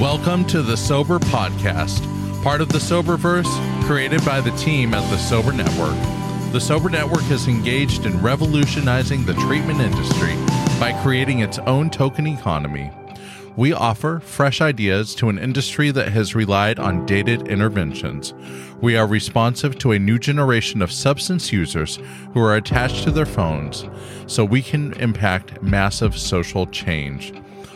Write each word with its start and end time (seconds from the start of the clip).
Welcome 0.00 0.44
to 0.48 0.60
the 0.60 0.76
Sober 0.76 1.18
Podcast, 1.18 2.02
part 2.42 2.60
of 2.60 2.68
the 2.68 2.76
Soberverse, 2.76 3.48
created 3.86 4.22
by 4.26 4.42
the 4.42 4.50
team 4.50 4.92
at 4.92 5.08
the 5.10 5.16
Sober 5.16 5.52
Network. 5.52 5.96
The 6.52 6.60
Sober 6.60 6.90
Network 6.90 7.24
is 7.30 7.48
engaged 7.48 8.04
in 8.04 8.20
revolutionizing 8.20 9.24
the 9.24 9.32
treatment 9.32 9.80
industry 9.80 10.34
by 10.78 10.92
creating 11.02 11.38
its 11.38 11.58
own 11.60 11.88
token 11.88 12.26
economy. 12.26 12.90
We 13.56 13.72
offer 13.72 14.20
fresh 14.20 14.60
ideas 14.60 15.14
to 15.14 15.30
an 15.30 15.38
industry 15.38 15.90
that 15.92 16.12
has 16.12 16.34
relied 16.34 16.78
on 16.78 17.06
dated 17.06 17.48
interventions. 17.48 18.34
We 18.82 18.98
are 18.98 19.06
responsive 19.06 19.78
to 19.78 19.92
a 19.92 19.98
new 19.98 20.18
generation 20.18 20.82
of 20.82 20.92
substance 20.92 21.54
users 21.54 21.98
who 22.34 22.42
are 22.42 22.56
attached 22.56 23.04
to 23.04 23.10
their 23.10 23.24
phones 23.24 23.88
so 24.26 24.44
we 24.44 24.60
can 24.60 24.92
impact 25.00 25.62
massive 25.62 26.18
social 26.18 26.66
change. 26.66 27.32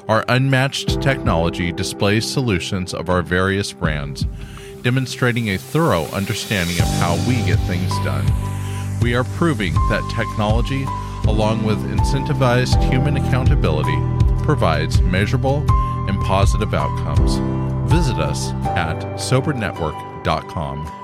Our 0.08 0.24
unmatched 0.28 1.00
technology 1.00 1.72
displays 1.72 2.30
solutions 2.30 2.94
of 2.94 3.08
our 3.08 3.22
various 3.22 3.72
brands, 3.72 4.26
demonstrating 4.82 5.50
a 5.50 5.58
thorough 5.58 6.06
understanding 6.06 6.80
of 6.80 6.86
how 6.98 7.16
we 7.28 7.36
get 7.44 7.58
things 7.60 7.90
done. 8.04 8.26
We 9.00 9.14
are 9.14 9.24
proving 9.24 9.72
that 9.88 10.12
technology, 10.14 10.84
along 11.26 11.64
with 11.64 11.78
incentivized 11.78 12.82
human 12.90 13.16
accountability, 13.16 13.96
provides 14.44 15.00
measurable 15.00 15.64
and 16.08 16.20
positive 16.22 16.74
outcomes. 16.74 17.36
Visit 17.90 18.18
us 18.18 18.50
at 18.76 18.98
sobernetwork.com. 19.16 20.99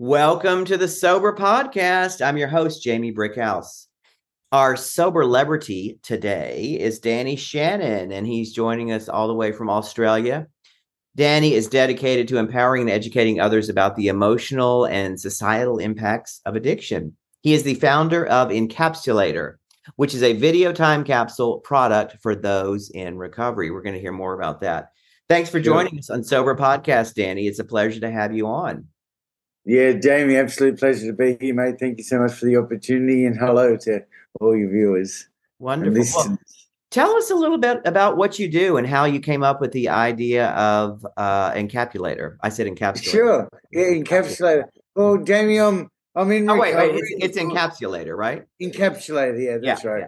Welcome 0.00 0.64
to 0.66 0.76
the 0.76 0.86
Sober 0.86 1.34
Podcast. 1.34 2.24
I'm 2.24 2.36
your 2.36 2.46
host, 2.46 2.84
Jamie 2.84 3.12
Brickhouse. 3.12 3.86
Our 4.52 4.76
sober 4.76 5.24
celebrity 5.24 5.98
today 6.04 6.76
is 6.78 7.00
Danny 7.00 7.34
Shannon, 7.34 8.12
and 8.12 8.24
he's 8.24 8.52
joining 8.52 8.92
us 8.92 9.08
all 9.08 9.26
the 9.26 9.34
way 9.34 9.50
from 9.50 9.68
Australia. 9.68 10.46
Danny 11.16 11.52
is 11.52 11.66
dedicated 11.66 12.28
to 12.28 12.38
empowering 12.38 12.82
and 12.82 12.90
educating 12.90 13.40
others 13.40 13.68
about 13.68 13.96
the 13.96 14.06
emotional 14.06 14.84
and 14.84 15.20
societal 15.20 15.78
impacts 15.78 16.42
of 16.46 16.54
addiction. 16.54 17.16
He 17.40 17.52
is 17.52 17.64
the 17.64 17.74
founder 17.74 18.24
of 18.24 18.50
Encapsulator, 18.50 19.54
which 19.96 20.14
is 20.14 20.22
a 20.22 20.34
video 20.34 20.72
time 20.72 21.02
capsule 21.02 21.58
product 21.58 22.18
for 22.22 22.36
those 22.36 22.88
in 22.90 23.18
recovery. 23.18 23.72
We're 23.72 23.82
going 23.82 23.96
to 23.96 24.00
hear 24.00 24.12
more 24.12 24.34
about 24.34 24.60
that. 24.60 24.92
Thanks 25.28 25.50
for 25.50 25.58
joining 25.58 25.98
us 25.98 26.08
on 26.08 26.22
Sober 26.22 26.54
Podcast, 26.54 27.14
Danny. 27.14 27.48
It's 27.48 27.58
a 27.58 27.64
pleasure 27.64 27.98
to 27.98 28.12
have 28.12 28.32
you 28.32 28.46
on. 28.46 28.86
Yeah, 29.68 29.92
Jamie, 29.92 30.36
absolute 30.36 30.78
pleasure 30.78 31.08
to 31.08 31.12
be 31.12 31.36
here, 31.38 31.54
mate. 31.54 31.78
Thank 31.78 31.98
you 31.98 32.04
so 32.04 32.18
much 32.20 32.32
for 32.32 32.46
the 32.46 32.56
opportunity 32.56 33.26
and 33.26 33.36
hello 33.36 33.76
to 33.76 34.02
all 34.40 34.56
your 34.56 34.70
viewers. 34.70 35.28
Wonderful. 35.58 36.02
Well, 36.16 36.38
tell 36.90 37.14
us 37.16 37.30
a 37.30 37.34
little 37.34 37.58
bit 37.58 37.82
about 37.84 38.16
what 38.16 38.38
you 38.38 38.48
do 38.48 38.78
and 38.78 38.86
how 38.86 39.04
you 39.04 39.20
came 39.20 39.42
up 39.42 39.60
with 39.60 39.72
the 39.72 39.90
idea 39.90 40.52
of 40.52 41.06
uh, 41.18 41.52
encapsulator. 41.52 42.38
I 42.42 42.48
said 42.48 42.66
encapsulator. 42.66 43.10
Sure. 43.10 43.48
Yeah, 43.70 43.88
encapsulator. 43.88 44.64
Well, 44.94 45.18
Jamie, 45.18 45.60
I'm, 45.60 45.90
I'm 46.14 46.32
in. 46.32 46.48
Oh, 46.48 46.56
wait, 46.56 46.74
wait. 46.74 46.94
It's, 46.94 47.36
it's, 47.36 47.38
encapsulator, 47.38 48.16
right? 48.16 48.46
Encapsulator. 48.62 49.38
Yeah, 49.38 49.58
that's 49.62 49.84
yeah, 49.84 49.90
right. 49.90 50.04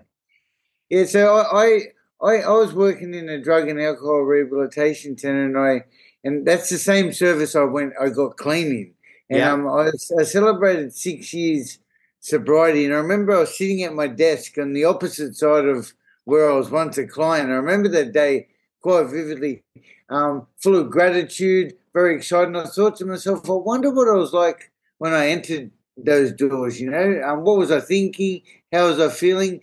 Yeah. 0.89 1.01
yeah 1.01 1.05
so 1.05 1.37
I, 1.37 1.83
I, 2.23 2.37
I 2.37 2.53
was 2.53 2.73
working 2.73 3.13
in 3.13 3.29
a 3.29 3.39
drug 3.39 3.69
and 3.69 3.79
alcohol 3.79 4.21
rehabilitation 4.21 5.19
center, 5.19 5.45
and 5.45 5.59
I, 5.59 5.85
and 6.25 6.47
that's 6.47 6.71
the 6.71 6.79
same 6.79 7.13
service 7.13 7.55
I 7.55 7.65
went. 7.65 7.93
I 8.01 8.09
got 8.09 8.39
cleaning 8.39 8.95
and 9.31 9.39
yeah. 9.39 9.53
um, 9.53 9.69
I, 9.69 9.91
I, 10.19 10.25
celebrated 10.25 10.93
six 10.93 11.33
years 11.33 11.79
sobriety. 12.21 12.85
And 12.85 12.93
I 12.93 12.99
remember 12.99 13.35
I 13.35 13.41
was 13.41 13.57
sitting 13.57 13.83
at 13.85 13.95
my 13.95 14.07
desk 14.07 14.59
on 14.59 14.73
the 14.73 14.85
opposite 14.85 15.37
side 15.37 15.65
of 15.65 15.93
where 16.25 16.51
I 16.51 16.55
was 16.55 16.71
once 16.71 16.99
a 16.99 17.07
client. 17.07 17.51
I 17.51 17.55
remember 17.55 17.89
that 17.91 18.13
day 18.13 18.49
quite 18.83 19.09
vividly, 19.09 19.63
um, 20.09 20.47
full 20.59 20.77
of 20.77 20.91
gratitude, 20.91 21.75
very 21.93 22.17
excited. 22.17 22.49
And 22.49 22.59
I 22.59 22.65
thought 22.65 22.97
to 22.97 23.07
myself, 23.07 23.49
I 23.49 23.55
wonder 23.55 23.91
what 23.91 24.09
I 24.09 24.17
was 24.17 24.33
like 24.33 24.71
when 24.99 25.13
I 25.13 25.29
entered 25.29 25.71
those 25.97 26.33
doors, 26.33 26.81
you 26.81 26.91
know? 26.91 27.23
Um, 27.25 27.43
what 27.43 27.59
was 27.59 27.71
I 27.71 27.81
thinking? 27.81 28.43
How 28.73 28.87
was 28.87 29.01
I 29.01 29.11
feeling? 29.11 29.61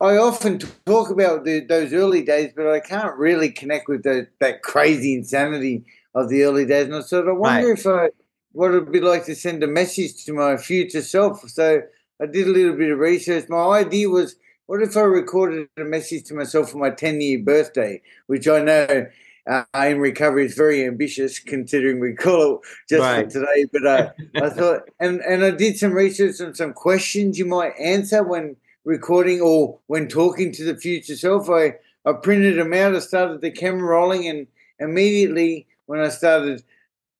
I 0.00 0.16
often 0.16 0.58
talk 0.86 1.10
about 1.10 1.44
the, 1.44 1.60
those 1.60 1.92
early 1.92 2.22
days, 2.22 2.52
but 2.54 2.66
I 2.66 2.80
can't 2.80 3.16
really 3.16 3.50
connect 3.50 3.88
with 3.88 4.02
the, 4.02 4.28
that 4.40 4.62
crazy 4.62 5.14
insanity 5.14 5.84
of 6.14 6.28
the 6.28 6.42
early 6.42 6.66
days. 6.66 6.86
And 6.86 6.94
I 6.94 7.02
thought, 7.02 7.28
I 7.28 7.32
wonder 7.32 7.68
right. 7.68 7.78
if 7.78 7.86
I 7.86 8.08
what 8.56 8.72
it 8.72 8.80
would 8.80 8.90
be 8.90 9.00
like 9.02 9.26
to 9.26 9.34
send 9.34 9.62
a 9.62 9.66
message 9.66 10.24
to 10.24 10.32
my 10.32 10.56
future 10.56 11.02
self. 11.02 11.46
So 11.46 11.82
I 12.22 12.24
did 12.24 12.46
a 12.46 12.50
little 12.50 12.74
bit 12.74 12.90
of 12.90 12.98
research. 12.98 13.50
My 13.50 13.58
idea 13.80 14.08
was, 14.08 14.36
what 14.64 14.80
if 14.80 14.96
I 14.96 15.02
recorded 15.02 15.68
a 15.76 15.84
message 15.84 16.24
to 16.28 16.34
myself 16.34 16.70
for 16.70 16.78
my 16.78 16.88
10 16.88 17.20
year 17.20 17.38
birthday, 17.38 18.00
which 18.28 18.48
I 18.48 18.62
know 18.62 19.06
uh, 19.46 19.64
in 19.74 19.98
recovery 19.98 20.46
is 20.46 20.54
very 20.54 20.86
ambitious 20.86 21.38
considering 21.38 22.00
we 22.00 22.14
call 22.14 22.54
it 22.54 22.60
just 22.88 23.02
right. 23.02 23.30
for 23.30 23.40
today. 23.40 23.66
But 23.70 23.86
uh, 23.86 24.10
I 24.36 24.48
thought, 24.48 24.88
and, 25.00 25.20
and 25.20 25.44
I 25.44 25.50
did 25.50 25.78
some 25.78 25.92
research 25.92 26.40
on 26.40 26.54
some 26.54 26.72
questions 26.72 27.38
you 27.38 27.44
might 27.44 27.74
answer 27.78 28.22
when 28.22 28.56
recording 28.84 29.42
or 29.42 29.78
when 29.88 30.08
talking 30.08 30.50
to 30.52 30.64
the 30.64 30.78
future 30.78 31.16
self. 31.16 31.50
I, 31.50 31.74
I 32.06 32.14
printed 32.14 32.56
them 32.56 32.72
out, 32.72 32.96
I 32.96 33.00
started 33.00 33.42
the 33.42 33.50
camera 33.50 33.86
rolling, 33.86 34.26
and 34.28 34.46
immediately 34.78 35.66
when 35.84 36.00
I 36.00 36.08
started 36.08 36.62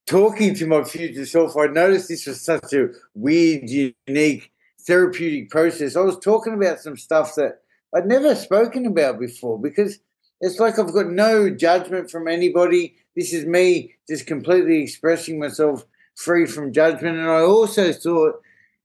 talking 0.07 0.55
to 0.55 0.67
my 0.67 0.85
future 0.85 1.27
self, 1.27 1.57
I 1.57 1.67
noticed 1.67 2.09
this 2.09 2.27
was 2.27 2.41
such 2.41 2.73
a 2.73 2.91
weird, 3.15 3.69
unique, 3.69 4.53
therapeutic 4.87 5.51
process. 5.51 5.97
I 5.97 6.01
was 6.01 6.19
talking 6.19 6.55
about 6.55 6.81
some 6.81 6.97
stuff 6.97 7.35
that 7.35 7.61
I'd 7.95 8.07
never 8.07 8.35
spoken 8.35 8.87
about 8.87 9.19
before 9.19 9.61
because 9.61 9.99
it's 10.41 10.61
like 10.61 10.79
I've 10.79 10.93
got 10.93 11.09
no 11.09 11.51
judgment 11.51 12.11
from 12.11 12.29
anybody. 12.29 12.95
This 13.17 13.33
is 13.33 13.47
me 13.47 13.95
just 14.09 14.27
completely 14.27 14.83
expressing 14.83 15.39
myself 15.39 15.85
free 16.15 16.47
from 16.47 16.73
judgment. 16.73 17.19
And 17.19 17.29
I 17.29 17.41
also 17.41 17.93
thought, 17.93 18.35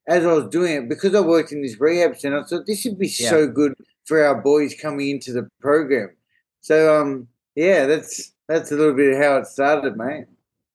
as 0.07 0.25
I 0.25 0.33
was 0.33 0.47
doing 0.47 0.83
it, 0.83 0.89
because 0.89 1.13
I 1.13 1.21
worked 1.21 1.51
in 1.51 1.61
this 1.61 1.79
rehab 1.79 2.17
center, 2.17 2.41
I 2.41 2.43
thought 2.43 2.65
this 2.65 2.85
would 2.85 2.97
be 2.97 3.13
yeah. 3.19 3.29
so 3.29 3.47
good 3.47 3.73
for 4.05 4.23
our 4.23 4.41
boys 4.41 4.73
coming 4.79 5.09
into 5.09 5.33
the 5.33 5.47
program. 5.59 6.09
So, 6.61 6.99
um, 6.99 7.27
yeah, 7.55 7.85
that's 7.85 8.31
that's 8.47 8.71
a 8.71 8.75
little 8.75 8.93
bit 8.93 9.13
of 9.13 9.21
how 9.21 9.37
it 9.37 9.47
started, 9.47 9.97
mate. 9.97 10.25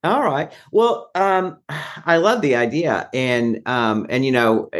All 0.06 0.22
right. 0.22 0.52
Well, 0.70 1.10
um, 1.14 1.58
I 2.06 2.18
love 2.18 2.40
the 2.40 2.54
idea, 2.54 3.08
and 3.12 3.60
um, 3.66 4.06
and 4.08 4.24
you 4.24 4.32
know, 4.32 4.70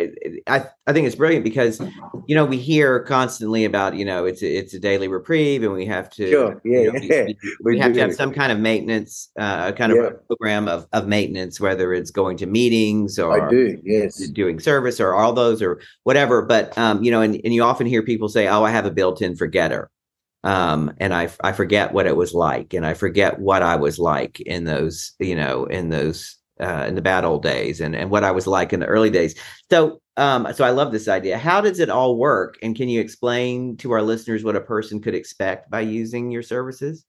I 0.47 0.67
I 0.87 0.93
think 0.93 1.07
it's 1.07 1.17
brilliant 1.17 1.45
because 1.45 1.81
you 2.27 2.37
know 2.37 2.45
we 2.45 2.59
hear 2.59 3.01
constantly 3.01 3.65
about 3.65 3.97
you 3.97 4.05
know 4.05 4.25
it's 4.25 4.43
a, 4.43 4.47
it's 4.47 4.75
a 4.75 4.79
daily 4.79 5.09
reprieve, 5.09 5.63
and 5.63 5.73
we 5.73 5.85
have 5.87 6.09
to 6.11 6.31
sure. 6.31 6.61
yeah, 6.65 6.81
you 6.81 6.93
know, 6.93 7.01
yeah. 7.03 7.25
we, 7.25 7.37
we 7.65 7.79
have 7.81 7.93
to 7.95 8.01
have 8.01 8.15
some 8.15 8.33
kind 8.33 8.53
of 8.53 8.59
maintenance, 8.59 9.31
uh, 9.39 9.73
kind 9.73 9.93
of 9.93 9.99
yeah. 9.99 10.11
program 10.29 10.69
of 10.69 10.87
of 10.93 11.09
maintenance, 11.09 11.61
whether 11.61 11.93
it's 11.93 12.11
going 12.11 12.37
to 12.37 12.47
meetings 12.47 13.19
or 13.19 13.47
I 13.47 13.51
do 13.51 13.81
yes 13.85 14.19
doing 14.29 14.61
service 14.61 15.01
or 15.01 15.15
all 15.15 15.33
those 15.33 15.61
or 15.61 15.81
whatever. 16.05 16.43
But 16.43 16.77
um, 16.79 17.03
you 17.03 17.11
know, 17.11 17.21
and 17.21 17.41
and 17.43 17.53
you 17.53 17.63
often 17.63 17.87
hear 17.87 18.03
people 18.03 18.29
say, 18.29 18.47
"Oh, 18.47 18.63
I 18.63 18.71
have 18.71 18.87
a 18.87 18.91
built-in 18.91 19.37
forgetter." 19.37 19.91
Um, 20.45 20.93
and 20.99 21.13
I, 21.13 21.29
I 21.43 21.53
forget 21.53 21.93
what 21.93 22.07
it 22.07 22.17
was 22.17 22.35
like 22.35 22.75
and 22.75 22.87
i 22.87 22.95
forget 22.95 23.39
what 23.39 23.63
i 23.63 23.77
was 23.77 23.99
like 23.99 24.41
in 24.41 24.65
those 24.65 25.13
you 25.19 25.35
know 25.35 25.65
in 25.65 25.89
those 25.89 26.37
uh, 26.61 26.85
in 26.89 26.95
the 26.95 27.03
bad 27.03 27.25
old 27.25 27.43
days 27.43 27.81
and, 27.81 27.95
and 27.95 28.11
what 28.11 28.25
I 28.25 28.31
was 28.31 28.47
like 28.47 28.73
in 28.73 28.81
the 28.81 28.87
early 28.87 29.11
days. 29.11 29.35
So, 29.71 30.01
um, 30.17 30.49
so 30.55 30.65
I 30.65 30.71
love 30.71 30.93
this 30.93 31.09
idea. 31.09 31.39
How 31.39 31.61
does 31.61 31.81
it 31.81 31.91
all 31.91 32.17
work? 32.17 32.59
And 32.63 32.75
can 32.75 32.89
you 32.89 33.01
explain 33.01 33.77
to 33.79 33.93
our 33.93 34.03
listeners 34.03 34.43
what 34.43 34.57
a 34.57 34.61
person 34.61 35.01
could 35.01 35.15
expect 35.15 35.71
by 35.71 35.81
using 35.81 36.31
your 36.31 36.43
services? 36.43 37.05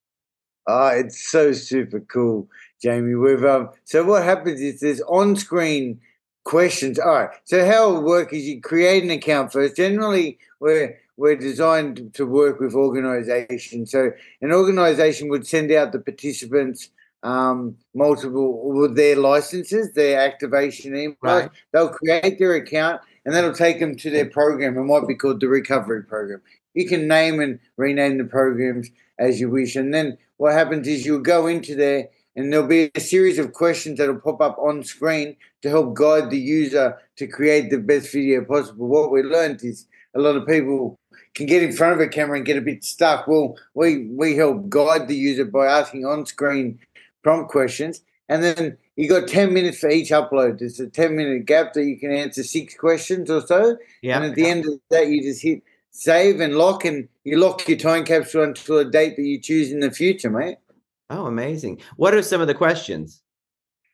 Oh, 0.67 0.89
it's 0.89 1.25
so 1.31 1.53
super 1.53 2.01
cool, 2.01 2.49
Jamie. 2.81 3.15
We've 3.15 3.45
um, 3.45 3.69
so 3.85 4.03
what 4.03 4.23
happens 4.23 4.59
is 4.59 4.81
there's 4.81 5.01
on-screen 5.03 6.01
questions. 6.43 6.99
All 6.99 7.07
right. 7.07 7.29
So 7.45 7.65
how 7.65 7.95
it 7.95 8.03
work 8.03 8.33
is 8.33 8.43
you 8.43 8.59
create 8.59 9.01
an 9.03 9.11
account 9.11 9.53
first. 9.53 9.77
Generally, 9.77 10.39
we're 10.59 10.99
we're 11.17 11.35
designed 11.35 12.13
to 12.13 12.25
work 12.25 12.59
with 12.59 12.73
organizations. 12.73 13.91
So 13.91 14.11
an 14.41 14.53
organization 14.53 15.29
would 15.29 15.47
send 15.47 15.71
out 15.71 15.91
the 15.91 15.99
participants 15.99 16.89
um, 17.23 17.75
multiple 17.95 18.71
with 18.71 18.95
their 18.95 19.15
licenses, 19.15 19.93
their 19.93 20.21
activation 20.21 20.95
email. 20.95 21.15
Right. 21.21 21.49
They'll 21.73 21.89
create 21.89 22.37
their 22.37 22.55
account 22.55 23.01
and 23.25 23.33
that'll 23.33 23.53
take 23.53 23.79
them 23.79 23.95
to 23.97 24.09
their 24.09 24.29
program. 24.29 24.77
It 24.77 24.83
might 24.83 25.07
be 25.07 25.15
called 25.15 25.41
the 25.41 25.49
recovery 25.49 26.03
program. 26.03 26.41
You 26.75 26.87
can 26.87 27.07
name 27.07 27.39
and 27.41 27.59
rename 27.75 28.19
the 28.19 28.23
programs 28.23 28.89
as 29.17 29.39
you 29.39 29.49
wish. 29.49 29.75
And 29.75 29.93
then 29.93 30.17
what 30.37 30.53
happens 30.53 30.87
is 30.87 31.05
you'll 31.05 31.19
go 31.19 31.47
into 31.47 31.75
there 31.75 32.09
and 32.35 32.53
there'll 32.53 32.67
be 32.67 32.91
a 32.93 32.99
series 32.99 33.39
of 33.39 33.51
questions 33.51 33.97
that'll 33.97 34.19
pop 34.19 34.39
up 34.39 34.57
on 34.59 34.83
screen 34.83 35.35
to 35.63 35.69
help 35.69 35.95
guide 35.95 36.29
the 36.29 36.37
user 36.37 36.95
to 37.15 37.25
create 37.25 37.71
the 37.71 37.79
best 37.79 38.11
video 38.11 38.45
possible. 38.45 38.87
What 38.87 39.11
we 39.11 39.23
learned 39.23 39.63
is 39.63 39.87
a 40.15 40.19
lot 40.19 40.35
of 40.35 40.47
people 40.47 40.99
can 41.37 41.45
get 41.45 41.61
in 41.61 41.71
front 41.71 41.93
of 41.93 41.99
a 41.99 42.07
camera 42.07 42.35
and 42.35 42.45
get 42.45 42.57
a 42.57 42.61
bit 42.61 42.83
stuck. 42.83 43.27
Well, 43.27 43.55
we 43.75 44.07
we 44.07 44.35
help 44.35 44.69
guide 44.69 45.07
the 45.07 45.15
user 45.15 45.45
by 45.45 45.67
asking 45.67 46.05
on 46.05 46.25
screen 46.25 46.79
prompt 47.23 47.51
questions. 47.51 48.01
And 48.29 48.43
then 48.43 48.77
you 48.97 49.07
got 49.07 49.29
10 49.29 49.53
minutes 49.53 49.79
for 49.79 49.89
each 49.89 50.09
upload. 50.09 50.59
There's 50.59 50.79
a 50.81 50.87
10 50.87 51.15
minute 51.15 51.45
gap 51.45 51.73
that 51.73 51.85
you 51.85 51.97
can 51.97 52.11
answer 52.11 52.43
six 52.43 52.75
questions 52.75 53.29
or 53.29 53.45
so. 53.45 53.77
Yeah. 54.01 54.17
And 54.17 54.25
at 54.25 54.35
the 54.35 54.47
end 54.47 54.65
of 54.65 54.79
that, 54.89 55.07
you 55.07 55.21
just 55.21 55.41
hit 55.41 55.61
save 55.91 56.41
and 56.41 56.55
lock, 56.55 56.85
and 56.85 57.07
you 57.23 57.37
lock 57.37 57.67
your 57.67 57.77
time 57.77 58.05
capsule 58.05 58.43
until 58.43 58.79
a 58.79 58.85
date 58.85 59.15
that 59.15 59.23
you 59.23 59.39
choose 59.39 59.71
in 59.71 59.79
the 59.79 59.91
future, 59.91 60.29
mate. 60.29 60.57
Oh, 61.09 61.25
amazing. 61.25 61.81
What 61.95 62.13
are 62.13 62.21
some 62.21 62.41
of 62.41 62.47
the 62.47 62.53
questions? 62.53 63.21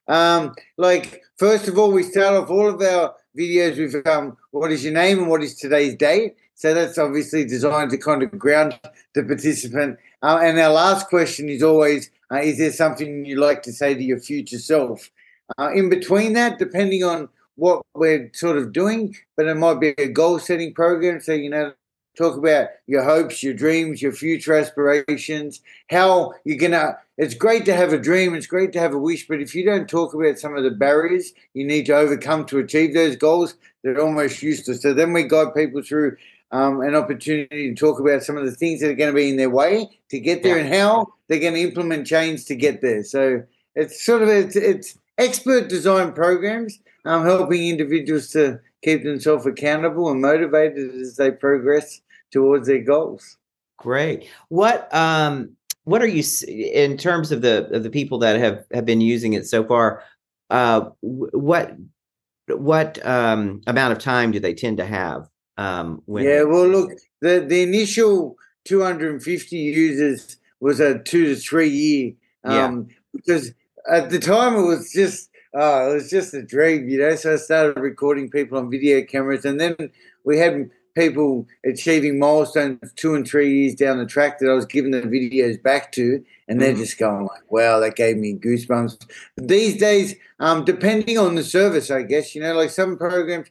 Um, 0.08 0.54
like, 0.78 1.22
first 1.38 1.68
of 1.68 1.78
all, 1.78 1.92
we 1.92 2.04
start 2.04 2.36
off 2.36 2.50
all 2.50 2.70
of 2.70 2.82
our 2.82 3.16
videos 3.38 3.78
with 3.78 4.06
um, 4.08 4.36
what 4.52 4.72
is 4.72 4.84
your 4.84 4.94
name 4.94 5.20
and 5.20 5.30
what 5.30 5.44
is 5.44 5.56
today's 5.56 5.96
date. 5.96 6.36
So 6.56 6.74
that's 6.74 6.98
obviously 6.98 7.46
designed 7.46 7.92
to 7.92 7.98
kind 7.98 8.24
of 8.24 8.38
ground 8.38 8.80
the 9.16 9.24
participant. 9.24 9.98
Uh, 10.22 10.40
and 10.42 10.60
our 10.60 10.72
last 10.72 11.08
question 11.08 11.50
is 11.50 11.64
always 11.64 12.10
uh, 12.32 12.38
is 12.38 12.58
there 12.58 12.72
something 12.72 13.26
you'd 13.26 13.40
like 13.40 13.64
to 13.64 13.72
say 13.72 13.94
to 13.94 14.04
your 14.04 14.20
future 14.20 14.60
self? 14.60 15.10
Uh, 15.58 15.72
in 15.74 15.90
between 15.90 16.34
that, 16.34 16.58
depending 16.58 17.04
on 17.04 17.30
what 17.56 17.86
we're 17.94 18.32
sort 18.34 18.58
of 18.58 18.72
doing, 18.72 19.16
but 19.38 19.46
it 19.46 19.56
might 19.56 19.80
be 19.80 19.94
a 19.98 20.08
goal 20.08 20.40
setting 20.40 20.74
program. 20.74 21.20
So, 21.20 21.34
you 21.34 21.50
know, 21.50 21.74
talk 22.18 22.38
about 22.38 22.70
your 22.88 23.04
hopes, 23.04 23.44
your 23.44 23.54
dreams, 23.54 24.02
your 24.02 24.12
future 24.12 24.56
aspirations, 24.56 25.62
how 25.90 26.34
you're 26.44 26.58
going 26.58 26.72
to. 26.72 26.98
It's 27.18 27.36
great 27.36 27.66
to 27.66 27.76
have 27.76 27.94
a 27.94 28.00
dream, 28.00 28.34
it's 28.34 28.48
great 28.48 28.74
to 28.74 28.80
have 28.80 28.94
a 28.94 28.98
wish, 28.98 29.28
but 29.28 29.40
if 29.40 29.54
you 29.54 29.64
don't 29.64 29.88
talk 29.88 30.16
about 30.16 30.40
some 30.40 30.58
of 30.58 30.64
the 30.64 30.72
barriers 30.72 31.32
you 31.54 31.64
need 31.64 31.86
to 31.86 31.96
overcome 31.96 32.46
to 32.46 32.58
achieve 32.58 32.96
those 32.96 33.16
goals, 33.16 33.54
they're 33.84 34.02
almost 34.02 34.42
useless. 34.42 34.82
So 34.82 34.96
then 34.96 35.14
we 35.14 35.22
guide 35.28 35.54
people 35.54 35.84
through 35.84 36.18
um, 36.54 36.82
an 36.82 36.96
opportunity 36.96 37.74
to 37.74 37.76
talk 37.76 38.00
about 38.00 38.24
some 38.24 38.38
of 38.38 38.46
the 38.46 38.52
things 38.52 38.80
that 38.80 38.92
are 38.92 38.96
going 38.96 39.12
to 39.12 39.16
be 39.16 39.30
in 39.30 39.38
their 39.38 39.50
way 39.50 39.90
to 40.10 40.20
get 40.20 40.44
there 40.44 40.58
yeah. 40.58 40.66
and 40.66 40.74
how 40.74 41.08
they're 41.28 41.40
going 41.40 41.56
to 41.56 41.62
implement 41.62 42.06
change 42.06 42.46
to 42.46 42.56
get 42.56 42.82
there. 42.82 43.04
So 43.04 43.44
it's 43.76 44.06
sort 44.06 44.22
of 44.22 44.30
it's, 44.30 44.56
it's 44.56 44.98
expert 45.18 45.68
design 45.68 46.14
programs 46.14 46.80
um, 47.06 47.24
helping 47.26 47.68
individuals 47.68 48.30
to 48.30 48.60
keep 48.84 49.04
themselves 49.04 49.48
accountable 49.48 50.12
and 50.12 50.22
motivated 50.22 50.94
as 50.94 51.16
they 51.16 51.32
progress 51.32 52.02
towards 52.32 52.68
their 52.68 52.84
goals. 52.84 53.38
Great. 53.78 54.30
What 54.50 54.94
um 54.94 55.58
what 55.86 56.04
are 56.04 56.08
you 56.08 56.24
in 56.48 56.98
terms 56.98 57.32
of 57.32 57.42
the 57.42 57.68
of 57.74 57.82
the 57.82 57.90
people 57.90 58.20
that 58.20 58.40
have 58.40 58.64
have 58.72 58.86
been 58.86 59.02
using 59.02 59.34
it 59.34 59.48
so 59.48 59.64
far? 59.66 60.04
Uh, 60.52 60.90
what 61.02 61.76
what 62.48 63.04
um 63.04 63.62
amount 63.66 63.92
of 63.92 63.98
time 63.98 64.32
do 64.32 64.40
they 64.40 64.54
tend 64.54 64.78
to 64.78 64.86
have? 64.86 65.28
Um, 65.58 66.02
yeah, 66.08 66.44
well, 66.44 66.68
look, 66.68 66.92
the 67.22 67.46
the 67.48 67.62
initial 67.62 68.36
250 68.66 69.56
users 69.56 70.38
was 70.60 70.80
a 70.80 71.00
two 71.00 71.26
to 71.26 71.36
three 71.36 71.70
year. 71.70 72.14
Um, 72.44 72.88
yeah. 72.90 72.96
Because 73.14 73.54
at 73.90 74.10
the 74.10 74.20
time 74.20 74.56
it 74.56 74.66
was 74.66 74.92
just 74.92 75.30
uh, 75.56 75.90
it 75.90 75.94
was 75.94 76.10
just 76.10 76.34
a 76.34 76.42
dream, 76.42 76.90
you 76.90 76.98
know. 76.98 77.16
So 77.16 77.34
I 77.34 77.36
started 77.36 77.80
recording 77.80 78.30
people 78.30 78.58
on 78.58 78.72
video 78.72 79.04
cameras, 79.04 79.46
and 79.46 79.60
then 79.60 79.76
we 80.24 80.38
had 80.38 80.70
people 80.96 81.48
achieving 81.66 82.20
milestones 82.20 82.92
two 82.96 83.16
and 83.16 83.28
three 83.28 83.52
years 83.52 83.76
down 83.76 83.98
the 83.98 84.06
track 84.06 84.40
that 84.40 84.50
I 84.50 84.54
was 84.54 84.66
giving 84.66 84.92
the 84.92 85.02
videos 85.02 85.62
back 85.62 85.92
to, 85.94 86.24
and 86.48 86.62
they're 86.62 86.74
mm. 86.74 86.78
just 86.78 86.98
going 86.98 87.26
like, 87.26 87.52
"Wow, 87.52 87.80
that 87.80 87.96
gave 87.96 88.18
me 88.18 88.34
goosebumps." 88.34 89.06
These 89.38 89.78
days, 89.78 90.16
um, 90.40 90.66
depending 90.66 91.18
on 91.18 91.36
the 91.36 91.44
service, 91.44 91.92
I 91.92 92.02
guess 92.02 92.34
you 92.34 92.42
know, 92.42 92.54
like 92.54 92.72
some 92.72 92.98
programs, 92.98 93.50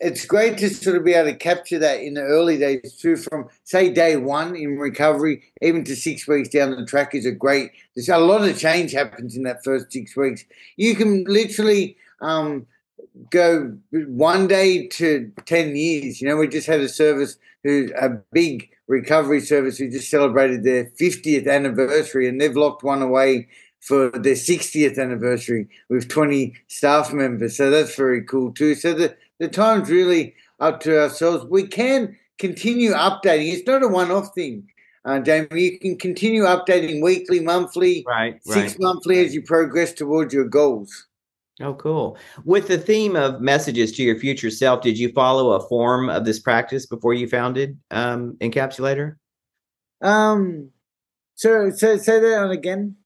it's 0.00 0.24
great 0.26 0.58
to 0.58 0.68
sort 0.68 0.96
of 0.96 1.04
be 1.04 1.14
able 1.14 1.30
to 1.30 1.36
capture 1.36 1.78
that 1.78 2.00
in 2.00 2.14
the 2.14 2.22
early 2.22 2.58
days 2.58 2.96
too, 2.96 3.16
from 3.16 3.48
say 3.64 3.92
day 3.92 4.16
one 4.16 4.56
in 4.56 4.78
recovery, 4.78 5.42
even 5.62 5.84
to 5.84 5.96
six 5.96 6.26
weeks 6.26 6.48
down 6.48 6.70
the 6.70 6.84
track 6.84 7.14
is 7.14 7.26
a 7.26 7.32
great. 7.32 7.70
There's 7.94 8.08
a 8.08 8.18
lot 8.18 8.48
of 8.48 8.58
change 8.58 8.92
happens 8.92 9.36
in 9.36 9.44
that 9.44 9.64
first 9.64 9.92
six 9.92 10.16
weeks. 10.16 10.44
You 10.76 10.94
can 10.94 11.24
literally 11.24 11.96
um, 12.20 12.66
go 13.30 13.76
one 13.92 14.46
day 14.46 14.88
to 14.88 15.30
ten 15.46 15.76
years. 15.76 16.20
You 16.20 16.28
know, 16.28 16.36
we 16.36 16.48
just 16.48 16.66
had 16.66 16.80
a 16.80 16.88
service 16.88 17.36
who 17.62 17.90
a 17.98 18.10
big 18.32 18.70
recovery 18.86 19.40
service 19.40 19.78
who 19.78 19.90
just 19.90 20.10
celebrated 20.10 20.62
their 20.62 20.84
50th 21.00 21.48
anniversary, 21.48 22.28
and 22.28 22.40
they've 22.40 22.56
locked 22.56 22.82
one 22.82 23.00
away 23.00 23.48
for 23.80 24.10
their 24.10 24.34
60th 24.34 24.98
anniversary 24.98 25.68
with 25.90 26.08
20 26.08 26.54
staff 26.68 27.12
members. 27.12 27.56
So 27.56 27.70
that's 27.70 27.94
very 27.94 28.22
cool 28.22 28.50
too. 28.52 28.74
So 28.74 28.94
the 28.94 29.14
the 29.38 29.48
time's 29.48 29.90
really 29.90 30.34
up 30.60 30.80
to 30.80 31.02
ourselves. 31.02 31.44
We 31.50 31.66
can 31.66 32.16
continue 32.38 32.92
updating. 32.92 33.52
It's 33.52 33.66
not 33.66 33.82
a 33.82 33.88
one-off 33.88 34.34
thing, 34.34 34.68
uh, 35.04 35.20
Jamie. 35.20 35.48
You 35.52 35.78
can 35.78 35.98
continue 35.98 36.42
updating 36.42 37.02
weekly, 37.02 37.40
monthly, 37.40 38.04
right, 38.06 38.42
six 38.44 38.72
right. 38.72 38.80
monthly 38.80 39.24
as 39.24 39.34
you 39.34 39.42
progress 39.42 39.92
towards 39.92 40.32
your 40.32 40.46
goals. 40.46 41.06
Oh, 41.60 41.74
cool. 41.74 42.18
With 42.44 42.66
the 42.66 42.78
theme 42.78 43.14
of 43.14 43.40
messages 43.40 43.92
to 43.92 44.02
your 44.02 44.18
future 44.18 44.50
self, 44.50 44.82
did 44.82 44.98
you 44.98 45.12
follow 45.12 45.52
a 45.52 45.68
form 45.68 46.08
of 46.10 46.24
this 46.24 46.40
practice 46.40 46.84
before 46.84 47.14
you 47.14 47.28
founded 47.28 47.78
um, 47.92 48.36
Encapsulator? 48.40 49.16
Um, 50.02 50.70
so, 51.36 51.70
so 51.70 51.96
say 51.96 52.18
that 52.18 52.50
again. 52.50 52.96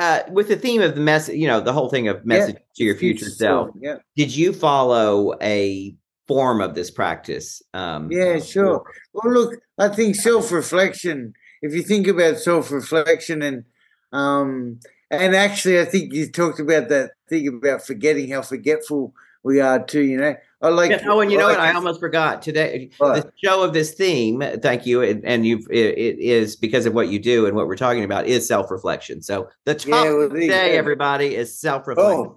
Uh, 0.00 0.22
with 0.30 0.48
the 0.48 0.56
theme 0.56 0.80
of 0.80 0.94
the 0.94 1.00
message, 1.00 1.36
you 1.36 1.46
know, 1.46 1.60
the 1.60 1.74
whole 1.74 1.90
thing 1.90 2.08
of 2.08 2.24
message 2.24 2.54
yeah, 2.54 2.74
to 2.74 2.84
your 2.84 2.94
future, 2.94 3.26
self. 3.26 3.68
Yeah. 3.78 3.96
Did 4.16 4.34
you 4.34 4.54
follow 4.54 5.34
a 5.42 5.94
form 6.26 6.62
of 6.62 6.74
this 6.74 6.90
practice? 6.90 7.62
Um, 7.74 8.10
yeah, 8.10 8.38
sure. 8.38 8.82
Well, 9.12 9.30
look, 9.30 9.60
I 9.76 9.88
think 9.88 10.16
self 10.16 10.52
reflection. 10.52 11.34
If 11.60 11.74
you 11.74 11.82
think 11.82 12.06
about 12.06 12.38
self 12.38 12.70
reflection 12.70 13.42
and 13.42 13.64
um, 14.10 14.80
and 15.10 15.36
actually, 15.36 15.78
I 15.78 15.84
think 15.84 16.14
you 16.14 16.30
talked 16.30 16.60
about 16.60 16.88
that 16.88 17.10
thing 17.28 17.46
about 17.48 17.86
forgetting 17.86 18.30
how 18.30 18.40
forgetful 18.40 19.12
we 19.42 19.60
are 19.60 19.84
too. 19.84 20.02
You 20.02 20.16
know, 20.16 20.34
I 20.62 20.68
like. 20.68 20.90
Yeah, 20.90 21.02
oh, 21.06 21.20
and 21.20 21.32
you 21.32 21.38
know 21.38 21.46
like 21.46 21.58
what? 21.58 21.66
I 21.66 21.72
almost 21.72 22.00
forgot 22.00 22.42
today. 22.42 22.90
What? 22.98 23.22
The 23.22 23.32
show 23.42 23.62
of 23.62 23.72
this 23.72 23.94
theme, 23.94 24.42
thank 24.62 24.84
you, 24.84 25.02
and, 25.02 25.24
and 25.24 25.46
you 25.46 25.58
it, 25.70 25.98
it 25.98 26.18
is 26.18 26.54
because 26.54 26.84
of 26.84 26.92
what 26.92 27.08
you 27.08 27.18
do 27.18 27.46
and 27.46 27.56
what 27.56 27.66
we're 27.66 27.76
talking 27.76 28.04
about 28.04 28.26
is 28.26 28.46
self 28.46 28.70
reflection. 28.70 29.22
So 29.22 29.48
the 29.64 29.74
topic 29.74 29.88
yeah, 29.88 30.12
well, 30.12 30.28
today, 30.28 30.76
everybody, 30.76 31.34
is 31.34 31.58
self 31.58 31.86
reflection. 31.86 32.34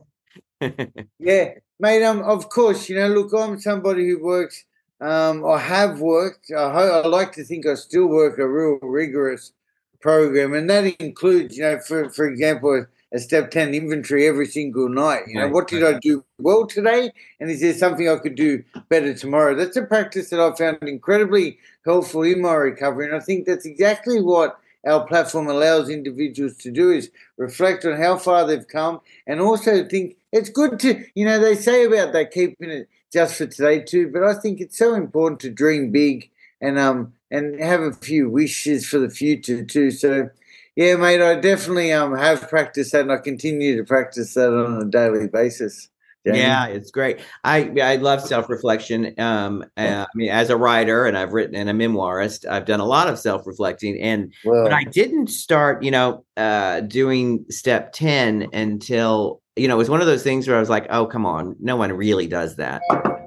Oh. 0.62 1.02
yeah, 1.20 1.50
mate. 1.80 2.04
Um, 2.04 2.22
of 2.24 2.48
course, 2.50 2.88
you 2.88 2.96
know. 2.96 3.10
Look, 3.10 3.34
I'm 3.34 3.60
somebody 3.60 4.08
who 4.08 4.24
works. 4.24 4.64
Um, 5.02 5.46
I 5.46 5.60
have 5.60 6.00
worked. 6.00 6.50
I, 6.56 6.62
I 6.62 7.08
like 7.08 7.34
to 7.34 7.44
think 7.44 7.66
I 7.66 7.74
still 7.74 8.08
work 8.08 8.40
a 8.40 8.48
real 8.48 8.80
rigorous 8.82 9.52
program, 10.00 10.54
and 10.54 10.70
that 10.70 10.86
includes, 11.02 11.58
you 11.58 11.64
know, 11.64 11.80
for 11.80 12.10
for 12.10 12.26
example, 12.26 12.86
a 13.14 13.20
step 13.20 13.52
10 13.52 13.74
inventory 13.74 14.28
every 14.28 14.48
single 14.48 14.90
night. 14.90 15.24
You 15.28 15.36
know, 15.36 15.44
right, 15.44 15.54
what 15.54 15.68
did 15.68 15.84
right. 15.84 15.96
I 15.96 16.00
do 16.00 16.26
well 16.40 16.66
today? 16.66 17.12
And 17.40 17.52
is 17.52 17.62
there 17.62 17.74
something 17.74 18.10
I 18.10 18.18
could 18.18 18.36
do 18.36 18.64
better 18.90 19.14
tomorrow? 19.14 19.56
That's 19.56 19.78
a 19.78 19.84
practice 19.84 20.30
that 20.32 20.40
I 20.40 20.54
found 20.56 20.80
incredibly 20.82 21.60
helpful 21.86 22.24
in 22.24 22.42
my 22.42 22.54
recovery. 22.54 23.06
And 23.06 23.16
I 23.16 23.20
think 23.20 23.46
that's 23.46 23.66
exactly 23.66 24.20
what 24.20 24.60
our 24.86 25.06
platform 25.06 25.48
allows 25.48 25.90
individuals 25.90 26.58
to 26.58 26.72
do 26.72 26.92
is 26.92 27.10
reflect 27.38 27.86
on 27.86 28.00
how 28.00 28.18
far 28.18 28.46
they've 28.46 28.68
come 28.68 29.00
and 29.28 29.40
also 29.40 29.88
think 29.88 30.18
it's 30.32 30.50
good 30.50 30.80
to, 30.80 31.06
you 31.16 31.26
know, 31.26 31.40
they 31.40 31.56
say 31.56 31.86
about 31.86 32.12
that 32.14 32.32
keeping 32.32 32.70
it 32.70 32.90
just 33.12 33.38
for 33.38 33.46
today 33.46 33.80
too, 33.80 34.10
but 34.12 34.24
I 34.24 34.34
think 34.34 34.60
it's 34.60 34.78
so 34.78 34.96
important 34.96 35.40
to 35.42 35.50
dream 35.50 35.92
big 35.92 36.30
and 36.60 36.80
um 36.80 37.14
and 37.30 37.60
have 37.60 37.82
a 37.82 37.94
few 37.94 38.30
wishes 38.30 38.88
for 38.88 39.00
the 39.00 39.10
future 39.10 39.64
too. 39.64 39.92
So 39.92 40.30
Yeah, 40.76 40.96
mate, 40.96 41.22
I 41.22 41.36
definitely 41.36 41.92
um 41.92 42.16
have 42.16 42.50
practiced 42.50 42.92
that, 42.94 43.02
and 43.02 43.12
I 43.12 43.18
continue 43.18 43.78
to 43.78 43.84
practice 43.84 44.34
that 44.34 44.54
on 44.54 44.82
a 44.82 44.86
daily 44.86 45.28
basis. 45.28 45.90
Yeah, 46.26 46.68
it's 46.68 46.90
great. 46.90 47.20
I 47.44 47.70
I 47.82 47.98
love 47.98 48.22
self 48.22 48.50
reflection. 48.50 49.14
Um, 49.18 49.66
uh, 49.76 50.06
I 50.06 50.08
mean, 50.16 50.30
as 50.30 50.50
a 50.50 50.56
writer, 50.56 51.06
and 51.06 51.18
I've 51.18 51.34
written 51.34 51.56
and 51.56 51.70
a 51.70 51.74
memoirist, 51.74 52.48
I've 52.48 52.66
done 52.66 52.80
a 52.80 52.86
lot 52.86 53.10
of 53.10 53.20
self 53.20 53.46
reflecting. 53.46 54.00
And 54.00 54.34
but 54.46 54.72
I 54.72 54.86
didn't 54.86 55.28
start, 55.28 55.84
you 55.84 55.92
know, 55.92 56.24
uh, 56.38 56.80
doing 56.82 57.46
step 57.50 57.92
ten 57.92 58.48
until 58.54 59.42
you 59.58 59.68
know 59.68 59.76
it 59.76 59.80
was 59.80 59.90
one 59.90 60.00
of 60.00 60.08
those 60.08 60.24
things 60.24 60.48
where 60.48 60.56
I 60.56 60.62
was 60.62 60.70
like, 60.70 60.88
oh, 60.90 61.06
come 61.06 61.26
on, 61.26 61.58
no 61.60 61.76
one 61.76 61.92
really 61.92 62.28
does 62.28 62.56
that. 62.56 62.82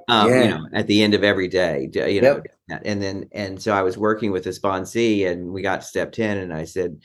Um, 0.08 0.30
yeah. 0.30 0.42
you 0.42 0.48
know, 0.50 0.66
at 0.72 0.86
the 0.86 1.02
end 1.02 1.14
of 1.14 1.22
every 1.22 1.48
day, 1.48 1.90
you 1.92 2.20
know, 2.22 2.40
yep. 2.68 2.82
and 2.84 3.02
then 3.02 3.28
and 3.32 3.60
so 3.60 3.72
I 3.72 3.82
was 3.82 3.98
working 3.98 4.32
with 4.32 4.46
a 4.46 4.50
sponsee, 4.50 5.30
and 5.30 5.52
we 5.52 5.60
got 5.60 5.82
to 5.82 5.86
step 5.86 6.12
ten, 6.12 6.38
and 6.38 6.54
I 6.54 6.64
said, 6.64 6.98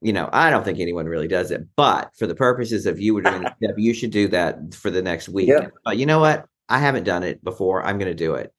you 0.00 0.12
know, 0.12 0.28
I 0.32 0.50
don't 0.50 0.64
think 0.64 0.78
anyone 0.78 1.06
really 1.06 1.28
does 1.28 1.50
it, 1.50 1.66
but 1.76 2.10
for 2.16 2.26
the 2.26 2.34
purposes 2.34 2.86
of 2.86 3.00
you 3.00 3.14
were 3.14 3.22
doing 3.22 3.42
the 3.42 3.54
step, 3.56 3.74
you 3.76 3.92
should 3.94 4.10
do 4.10 4.28
that 4.28 4.74
for 4.74 4.90
the 4.90 5.02
next 5.02 5.28
week. 5.28 5.48
Yep. 5.48 5.72
But 5.84 5.98
you 5.98 6.06
know 6.06 6.20
what? 6.20 6.46
I 6.68 6.78
haven't 6.78 7.04
done 7.04 7.22
it 7.22 7.42
before. 7.42 7.82
I'm 7.82 7.98
going 7.98 8.10
to 8.10 8.14
do 8.14 8.34
it. 8.34 8.52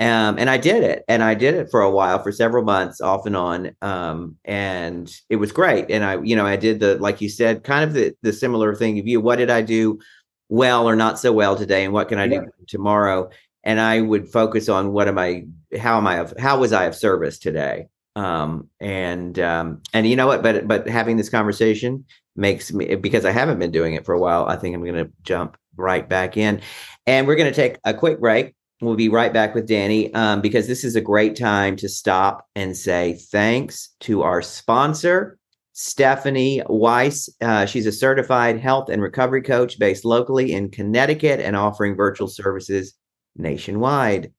Um, 0.00 0.38
and 0.38 0.50
I 0.50 0.58
did 0.58 0.82
it, 0.82 1.04
and 1.06 1.22
I 1.22 1.34
did 1.34 1.54
it 1.54 1.70
for 1.70 1.80
a 1.80 1.90
while, 1.90 2.20
for 2.20 2.32
several 2.32 2.64
months, 2.64 3.00
off 3.00 3.26
and 3.26 3.36
on. 3.36 3.76
Um, 3.80 4.36
and 4.44 5.10
it 5.30 5.36
was 5.36 5.52
great. 5.52 5.88
And 5.88 6.04
I, 6.04 6.20
you 6.20 6.34
know, 6.34 6.44
I 6.44 6.56
did 6.56 6.80
the, 6.80 6.96
like 6.96 7.20
you 7.20 7.28
said, 7.28 7.62
kind 7.62 7.84
of 7.84 7.94
the 7.94 8.12
the 8.20 8.32
similar 8.32 8.74
thing 8.74 8.98
of 8.98 9.06
you. 9.06 9.20
What 9.20 9.36
did 9.36 9.50
I 9.50 9.62
do 9.62 10.00
well 10.48 10.88
or 10.88 10.96
not 10.96 11.20
so 11.20 11.32
well 11.32 11.54
today, 11.56 11.84
and 11.84 11.92
what 11.92 12.08
can 12.08 12.18
I 12.18 12.24
yeah. 12.24 12.40
do 12.40 12.50
tomorrow? 12.66 13.30
And 13.62 13.80
I 13.80 14.00
would 14.00 14.28
focus 14.28 14.68
on 14.68 14.92
what 14.92 15.08
am 15.08 15.16
I, 15.16 15.46
how 15.78 15.96
am 15.96 16.06
I 16.06 16.18
of, 16.18 16.34
how 16.38 16.58
was 16.58 16.72
I 16.72 16.84
of 16.84 16.94
service 16.94 17.38
today? 17.38 17.86
Um, 18.16 18.68
and 18.80 19.38
um, 19.38 19.82
and 19.92 20.06
you 20.06 20.16
know 20.16 20.26
what 20.26 20.42
but 20.42 20.66
but 20.68 20.88
having 20.88 21.16
this 21.16 21.28
conversation 21.28 22.04
makes 22.36 22.72
me 22.72 22.96
because 22.96 23.24
i 23.24 23.30
haven't 23.30 23.60
been 23.60 23.70
doing 23.70 23.94
it 23.94 24.04
for 24.04 24.12
a 24.12 24.18
while 24.18 24.46
i 24.46 24.56
think 24.56 24.74
i'm 24.74 24.82
going 24.82 24.94
to 24.94 25.10
jump 25.22 25.56
right 25.76 26.08
back 26.08 26.36
in. 26.36 26.60
And 27.06 27.26
we're 27.26 27.36
going 27.36 27.52
to 27.52 27.56
take 27.56 27.78
a 27.84 27.94
quick 27.94 28.20
break. 28.20 28.54
We'll 28.80 28.96
be 28.96 29.08
right 29.08 29.32
back 29.32 29.54
with 29.54 29.68
danny 29.68 30.12
um, 30.14 30.40
because 30.40 30.66
this 30.66 30.84
is 30.84 30.96
a 30.96 31.00
great 31.00 31.36
time 31.36 31.76
to 31.76 31.88
stop 31.88 32.46
and 32.54 32.76
say 32.76 33.14
thanks 33.14 33.90
to 34.00 34.22
our 34.22 34.42
sponsor 34.42 35.38
stephanie 35.76 36.62
weiss. 36.68 37.28
Uh, 37.40 37.66
she's 37.66 37.86
a 37.86 37.92
certified 37.92 38.60
health 38.60 38.88
and 38.88 39.02
recovery 39.02 39.42
coach 39.42 39.78
based 39.78 40.04
locally 40.04 40.52
in 40.52 40.70
connecticut 40.70 41.40
and 41.40 41.56
offering 41.56 41.96
virtual 41.96 42.28
services 42.28 42.94
nationwide 43.36 44.32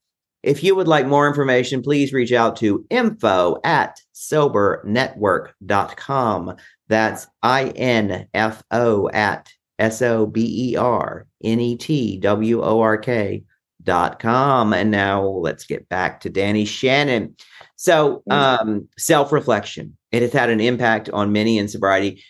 if 0.45 0.63
you 0.63 0.75
would 0.75 0.87
like 0.87 1.07
more 1.07 1.27
information, 1.27 1.81
please 1.81 2.13
reach 2.13 2.31
out 2.31 2.55
to 2.57 2.85
info 2.89 3.57
at 3.63 3.99
sobernetwork.com. 4.13 6.55
That's 6.87 7.25
I 7.41 7.69
N 7.69 8.27
F 8.33 8.61
O 8.69 9.09
at 9.09 9.51
S 9.79 10.03
O 10.03 10.27
B 10.27 10.71
E 10.71 10.75
R 10.77 11.25
N 11.43 11.59
E 11.59 11.75
T 11.75 12.19
W 12.19 12.61
O 12.61 12.79
R 12.79 12.97
K 12.97 13.43
dot 13.81 14.19
com. 14.19 14.71
And 14.73 14.91
now 14.91 15.23
let's 15.23 15.65
get 15.65 15.89
back 15.89 16.19
to 16.21 16.29
Danny 16.29 16.63
Shannon. 16.65 17.35
So, 17.75 18.21
mm. 18.29 18.33
um, 18.33 18.87
self 18.97 19.31
reflection. 19.31 19.97
It 20.11 20.21
has 20.21 20.31
had 20.31 20.51
an 20.51 20.61
impact 20.61 21.09
on 21.09 21.31
many 21.31 21.57
in 21.57 21.67
sobriety. 21.67 22.23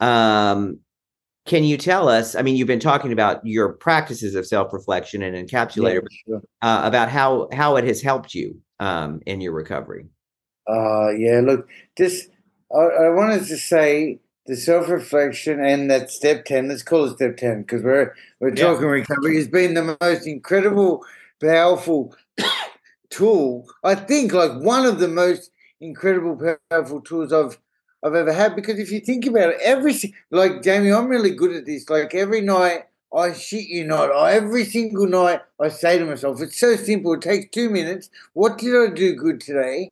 Um, 0.00 0.80
can 1.50 1.64
you 1.64 1.76
tell 1.76 2.08
us? 2.08 2.36
I 2.36 2.42
mean, 2.42 2.54
you've 2.54 2.68
been 2.68 2.78
talking 2.78 3.10
about 3.10 3.44
your 3.44 3.72
practices 3.72 4.36
of 4.36 4.46
self-reflection 4.46 5.20
and 5.20 5.34
encapsulator, 5.34 6.06
yeah, 6.08 6.38
sure. 6.38 6.42
uh, 6.62 6.82
about 6.84 7.08
how 7.08 7.48
how 7.52 7.74
it 7.74 7.82
has 7.82 8.00
helped 8.00 8.36
you 8.36 8.56
um, 8.78 9.20
in 9.26 9.40
your 9.40 9.52
recovery. 9.52 10.06
Uh, 10.68 11.10
yeah. 11.10 11.40
Look, 11.40 11.68
this 11.96 12.28
I, 12.72 12.78
I 12.78 13.08
wanted 13.08 13.46
to 13.46 13.56
say 13.56 14.20
the 14.46 14.54
self-reflection 14.54 15.58
and 15.58 15.90
that 15.90 16.12
step 16.12 16.44
ten. 16.44 16.68
Let's 16.68 16.84
call 16.84 17.06
it 17.06 17.16
step 17.16 17.36
ten 17.36 17.62
because 17.62 17.82
we're 17.82 18.14
we're 18.38 18.50
yeah. 18.50 18.66
talking 18.66 18.86
recovery 18.86 19.34
has 19.34 19.48
been 19.48 19.74
the 19.74 19.98
most 20.00 20.28
incredible, 20.28 21.04
powerful 21.42 22.14
tool. 23.10 23.66
I 23.82 23.96
think 23.96 24.32
like 24.32 24.52
one 24.60 24.86
of 24.86 25.00
the 25.00 25.08
most 25.08 25.50
incredible, 25.80 26.56
powerful 26.70 27.00
tools 27.00 27.32
I've 27.32 27.58
I've 28.02 28.14
ever 28.14 28.32
had. 28.32 28.56
Because 28.56 28.78
if 28.78 28.90
you 28.90 29.00
think 29.00 29.26
about 29.26 29.50
it, 29.50 29.58
every 29.62 29.94
like 30.30 30.62
Jamie, 30.62 30.92
I'm 30.92 31.08
really 31.08 31.34
good 31.34 31.54
at 31.54 31.66
this. 31.66 31.88
Like 31.88 32.14
every 32.14 32.40
night, 32.40 32.84
I 33.14 33.32
shit 33.32 33.66
you 33.66 33.84
not, 33.84 34.10
every 34.32 34.64
single 34.64 35.06
night 35.06 35.40
I 35.60 35.68
say 35.68 35.98
to 35.98 36.04
myself, 36.04 36.40
it's 36.40 36.58
so 36.58 36.76
simple. 36.76 37.14
It 37.14 37.22
takes 37.22 37.50
two 37.50 37.68
minutes. 37.68 38.08
What 38.34 38.58
did 38.58 38.76
I 38.76 38.94
do 38.94 39.14
good 39.14 39.40
today? 39.40 39.90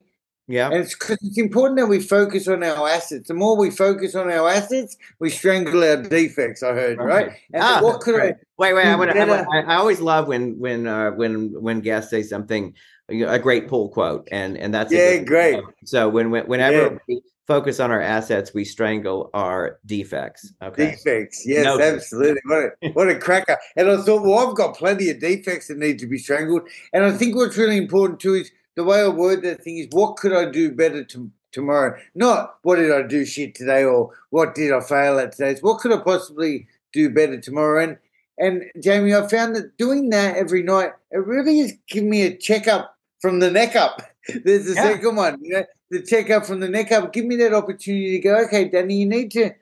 Yeah, 0.51 0.69
and 0.69 0.77
it's 0.77 0.95
because 0.95 1.19
it's 1.21 1.37
important 1.37 1.79
that 1.79 1.89
we 1.89 2.01
focus 2.01 2.49
on 2.49 2.65
our 2.65 2.89
assets. 2.89 3.29
The 3.29 3.35
more 3.35 3.55
we 3.55 3.71
focus 3.71 4.15
on 4.15 4.31
our 4.31 4.49
assets, 4.49 4.97
we 5.19 5.29
strangle 5.29 5.85
our 5.85 6.03
defects. 6.03 6.63
I 6.63 6.73
heard 6.73 6.99
right. 6.99 7.33
And 7.53 7.63
ah, 7.63 7.81
what 7.83 8.01
could 8.01 8.19
I? 8.19 8.35
Wait, 8.57 8.73
wait. 8.73 8.87
I, 8.87 8.97
would, 8.97 9.11
I, 9.11 9.25
would, 9.27 9.47
I, 9.53 9.75
always 9.75 10.01
love 10.01 10.27
when 10.27 10.59
when 10.59 10.87
uh, 10.87 11.11
when 11.11 11.53
when 11.61 11.81
guests 11.81 12.11
say 12.11 12.23
something 12.23 12.73
a 13.11 13.39
great 13.39 13.69
pull 13.69 13.91
quote, 13.91 14.27
and 14.33 14.57
and 14.57 14.73
that's 14.73 14.91
yeah, 14.91 15.19
great. 15.19 15.63
So 15.85 16.09
when 16.09 16.31
whenever 16.31 16.99
yeah 17.07 17.19
focus 17.49 17.81
on 17.81 17.91
our 17.91 18.01
assets, 18.01 18.53
we 18.53 18.65
strangle 18.65 19.31
our 19.33 19.81
defects. 19.87 20.53
Okay. 20.63 20.91
Defects, 20.91 21.45
yes, 21.47 21.65
no 21.65 21.81
absolutely. 21.81 22.43
What 22.45 22.75
a, 22.83 22.89
what 22.91 23.09
a 23.09 23.19
cracker. 23.19 23.57
And 23.75 23.91
I 23.91 23.97
thought, 23.97 24.23
well, 24.23 24.47
I've 24.47 24.55
got 24.55 24.77
plenty 24.77 25.09
of 25.09 25.19
defects 25.19 25.69
that 25.69 25.79
need 25.79 25.99
to 26.01 26.07
be 26.07 26.19
strangled. 26.19 26.69
And 26.93 27.05
I 27.05 27.13
think 27.13 27.35
what's 27.35 27.57
really 27.57 27.79
important 27.79 28.21
too 28.21 28.35
is 28.35 28.53
the 28.77 28.85
way 28.85 29.01
I 29.01 29.09
word 29.09 29.43
that 29.43 29.65
thing 29.65 29.79
is 29.79 29.89
what 29.91 30.17
could 30.17 30.35
I 30.35 30.51
do 30.51 30.71
better 30.71 31.03
to, 31.03 31.31
tomorrow? 31.51 31.99
Not 32.15 32.59
what 32.63 32.77
did 32.77 32.93
I 32.93 33.03
do 33.03 33.25
shit 33.25 33.55
today 33.55 33.83
or 33.83 34.13
what 34.29 34.55
did 34.55 34.73
I 34.73 34.81
fail 34.81 35.19
at 35.19 35.33
today? 35.33 35.51
It's 35.53 35.63
what 35.63 35.81
could 35.81 35.93
I 35.93 35.99
possibly 35.99 36.69
do 36.93 37.09
better 37.09 37.41
tomorrow? 37.41 37.83
And 37.83 37.97
and 38.41 38.63
Jamie, 38.81 39.15
I 39.15 39.27
found 39.27 39.57
that 39.57 39.77
doing 39.79 40.11
that 40.11 40.37
every 40.37 40.63
night, 40.63 40.93
it 41.11 41.27
really 41.27 41.59
has 41.59 41.73
given 41.89 42.11
me 42.11 42.23
a 42.23 42.37
checkup 42.37 42.95
from 43.21 43.41
the 43.41 43.51
neck 43.51 43.75
up. 43.75 44.01
There's 44.45 44.67
the 44.67 44.75
yeah. 44.75 44.83
second 44.83 45.17
one. 45.17 45.43
You 45.43 45.55
know, 45.55 45.65
the 45.91 46.03
checkup 46.03 46.47
from 46.47 46.61
the 46.61 46.69
neck 46.69 46.93
up. 46.93 47.13
Give 47.13 47.25
me 47.25 47.37
that 47.37 47.55
opportunity 47.55 48.13
to 48.13 48.19
go, 48.19 48.37
okay, 48.45 48.69
Danny, 48.69 48.97
you 48.97 49.07
need 49.07 49.31
to, 49.33 49.53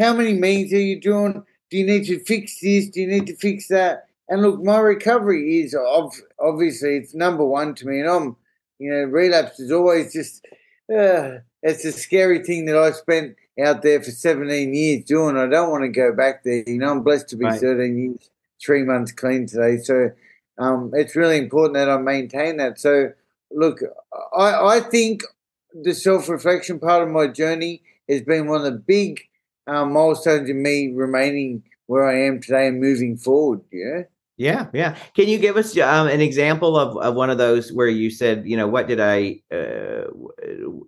how 0.00 0.14
many 0.14 0.34
meetings 0.34 0.72
are 0.72 0.80
you 0.80 1.00
doing? 1.00 1.44
Do 1.70 1.78
you 1.78 1.86
need 1.86 2.06
to 2.06 2.20
fix 2.20 2.60
this? 2.60 2.88
Do 2.88 3.00
you 3.00 3.06
need 3.06 3.26
to 3.26 3.36
fix 3.36 3.68
that? 3.68 4.06
And 4.28 4.42
look, 4.42 4.62
my 4.62 4.78
recovery 4.78 5.60
is 5.60 5.74
obviously 6.38 6.96
it's 6.96 7.14
number 7.14 7.44
one 7.44 7.74
to 7.76 7.86
me. 7.86 8.00
And 8.00 8.08
I'm, 8.08 8.36
you 8.78 8.90
know, 8.90 9.04
relapse 9.04 9.58
is 9.60 9.72
always 9.72 10.12
just, 10.12 10.44
uh, 10.94 11.38
it's 11.62 11.84
a 11.84 11.92
scary 11.92 12.42
thing 12.42 12.66
that 12.66 12.76
I 12.76 12.92
spent 12.92 13.36
out 13.62 13.82
there 13.82 14.02
for 14.02 14.10
17 14.10 14.72
years 14.72 15.04
doing. 15.04 15.36
I 15.36 15.46
don't 15.46 15.70
want 15.70 15.82
to 15.84 15.88
go 15.88 16.12
back 16.12 16.44
there. 16.44 16.62
You 16.66 16.78
know, 16.78 16.90
I'm 16.90 17.02
blessed 17.02 17.28
to 17.30 17.36
be 17.36 17.44
right. 17.44 17.60
13 17.60 17.98
years, 17.98 18.30
three 18.64 18.84
months 18.84 19.12
clean 19.12 19.46
today. 19.46 19.78
So 19.78 20.10
um, 20.58 20.92
it's 20.94 21.16
really 21.16 21.38
important 21.38 21.74
that 21.74 21.90
I 21.90 21.98
maintain 21.98 22.56
that. 22.58 22.78
So, 22.78 23.12
look, 23.50 23.80
I, 24.36 24.76
I 24.76 24.80
think 24.80 25.22
the 25.74 25.94
self 25.94 26.28
reflection 26.28 26.78
part 26.78 27.02
of 27.02 27.08
my 27.08 27.26
journey 27.26 27.82
has 28.08 28.22
been 28.22 28.46
one 28.46 28.58
of 28.58 28.64
the 28.64 28.78
big 28.78 29.20
um, 29.66 29.92
milestones 29.92 30.48
in 30.48 30.62
me 30.62 30.92
remaining 30.92 31.62
where 31.86 32.04
I 32.04 32.20
am 32.26 32.40
today 32.40 32.68
and 32.68 32.80
moving 32.80 33.16
forward. 33.16 33.60
Yeah. 33.72 34.02
Yeah, 34.38 34.66
yeah. 34.72 34.96
Can 35.14 35.28
you 35.28 35.38
give 35.38 35.56
us 35.56 35.76
um, 35.78 36.08
an 36.08 36.20
example 36.20 36.76
of, 36.76 36.96
of 36.96 37.14
one 37.14 37.30
of 37.30 37.38
those 37.38 37.72
where 37.72 37.88
you 37.88 38.10
said, 38.10 38.44
you 38.46 38.56
know, 38.56 38.66
what 38.66 38.88
did 38.88 38.98
I, 38.98 39.40
uh, 39.52 40.06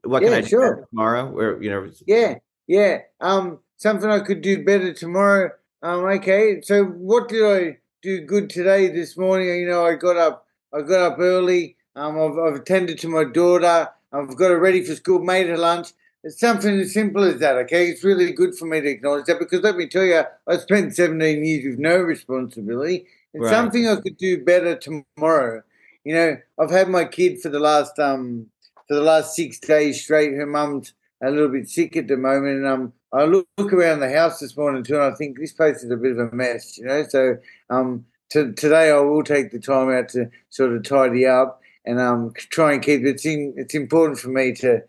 what 0.02 0.22
can 0.22 0.32
yeah, 0.32 0.38
I 0.38 0.40
do 0.40 0.48
sure. 0.48 0.88
tomorrow? 0.90 1.30
Or 1.30 1.62
you 1.62 1.70
know, 1.70 1.88
yeah, 2.06 2.36
yeah. 2.66 3.00
Um, 3.20 3.58
something 3.76 4.10
I 4.10 4.20
could 4.20 4.40
do 4.40 4.64
better 4.64 4.92
tomorrow. 4.92 5.50
Um, 5.82 6.04
okay. 6.04 6.62
So 6.62 6.84
what 6.84 7.28
did 7.28 7.44
I 7.44 7.78
do 8.02 8.22
good 8.22 8.48
today? 8.48 8.88
This 8.88 9.16
morning, 9.16 9.46
you 9.60 9.68
know, 9.68 9.84
I 9.84 9.94
got 9.94 10.16
up, 10.16 10.46
I 10.72 10.80
got 10.80 11.12
up 11.12 11.18
early. 11.18 11.76
Um, 11.94 12.18
I've, 12.18 12.38
I've 12.38 12.60
attended 12.60 12.98
to 13.00 13.08
my 13.08 13.24
daughter. 13.24 13.90
I've 14.14 14.36
got 14.36 14.50
her 14.50 14.58
ready 14.58 14.84
for 14.84 14.94
school, 14.94 15.18
made 15.18 15.48
her 15.48 15.58
lunch. 15.58 15.88
It's 16.22 16.40
something 16.40 16.78
as 16.80 16.94
simple 16.94 17.24
as 17.24 17.38
that, 17.40 17.56
okay? 17.56 17.88
It's 17.88 18.04
really 18.04 18.32
good 18.32 18.54
for 18.54 18.64
me 18.66 18.80
to 18.80 18.88
acknowledge 18.88 19.26
that 19.26 19.38
because 19.38 19.62
let 19.62 19.76
me 19.76 19.88
tell 19.88 20.04
you, 20.04 20.22
I 20.46 20.56
spent 20.56 20.94
17 20.94 21.44
years 21.44 21.64
with 21.66 21.78
no 21.78 21.98
responsibility. 21.98 23.06
It's 23.34 23.42
right. 23.42 23.50
something 23.50 23.88
I 23.88 23.96
could 23.96 24.16
do 24.16 24.42
better 24.42 24.76
tomorrow. 24.76 25.62
You 26.04 26.14
know, 26.14 26.36
I've 26.58 26.70
had 26.70 26.88
my 26.88 27.04
kid 27.04 27.40
for 27.40 27.48
the 27.48 27.58
last 27.58 27.98
um 27.98 28.46
for 28.86 28.94
the 28.94 29.02
last 29.02 29.34
six 29.34 29.58
days 29.58 30.02
straight. 30.02 30.34
Her 30.34 30.46
mum's 30.46 30.92
a 31.22 31.30
little 31.30 31.48
bit 31.48 31.68
sick 31.68 31.96
at 31.96 32.08
the 32.08 32.16
moment, 32.16 32.58
and 32.58 32.66
um, 32.66 32.92
I 33.12 33.24
look, 33.24 33.46
look 33.58 33.72
around 33.72 34.00
the 34.00 34.10
house 34.10 34.40
this 34.40 34.56
morning 34.56 34.84
too, 34.84 34.94
and 34.94 35.12
I 35.12 35.16
think 35.16 35.38
this 35.38 35.52
place 35.52 35.82
is 35.82 35.90
a 35.90 35.96
bit 35.96 36.12
of 36.12 36.32
a 36.32 36.34
mess. 36.34 36.78
You 36.78 36.84
know, 36.84 37.04
so 37.08 37.38
um, 37.70 38.04
to, 38.30 38.52
today 38.52 38.90
I 38.90 39.00
will 39.00 39.22
take 39.22 39.50
the 39.50 39.58
time 39.58 39.90
out 39.90 40.10
to 40.10 40.30
sort 40.50 40.72
of 40.72 40.82
tidy 40.82 41.26
up 41.26 41.60
and 41.84 42.00
I'm 42.00 42.32
trying 42.34 42.80
to 42.80 42.86
keep 42.86 43.04
it's 43.04 43.26
in, 43.26 43.54
it's 43.56 43.74
important 43.74 44.18
for 44.18 44.28
me 44.28 44.52
to 44.54 44.82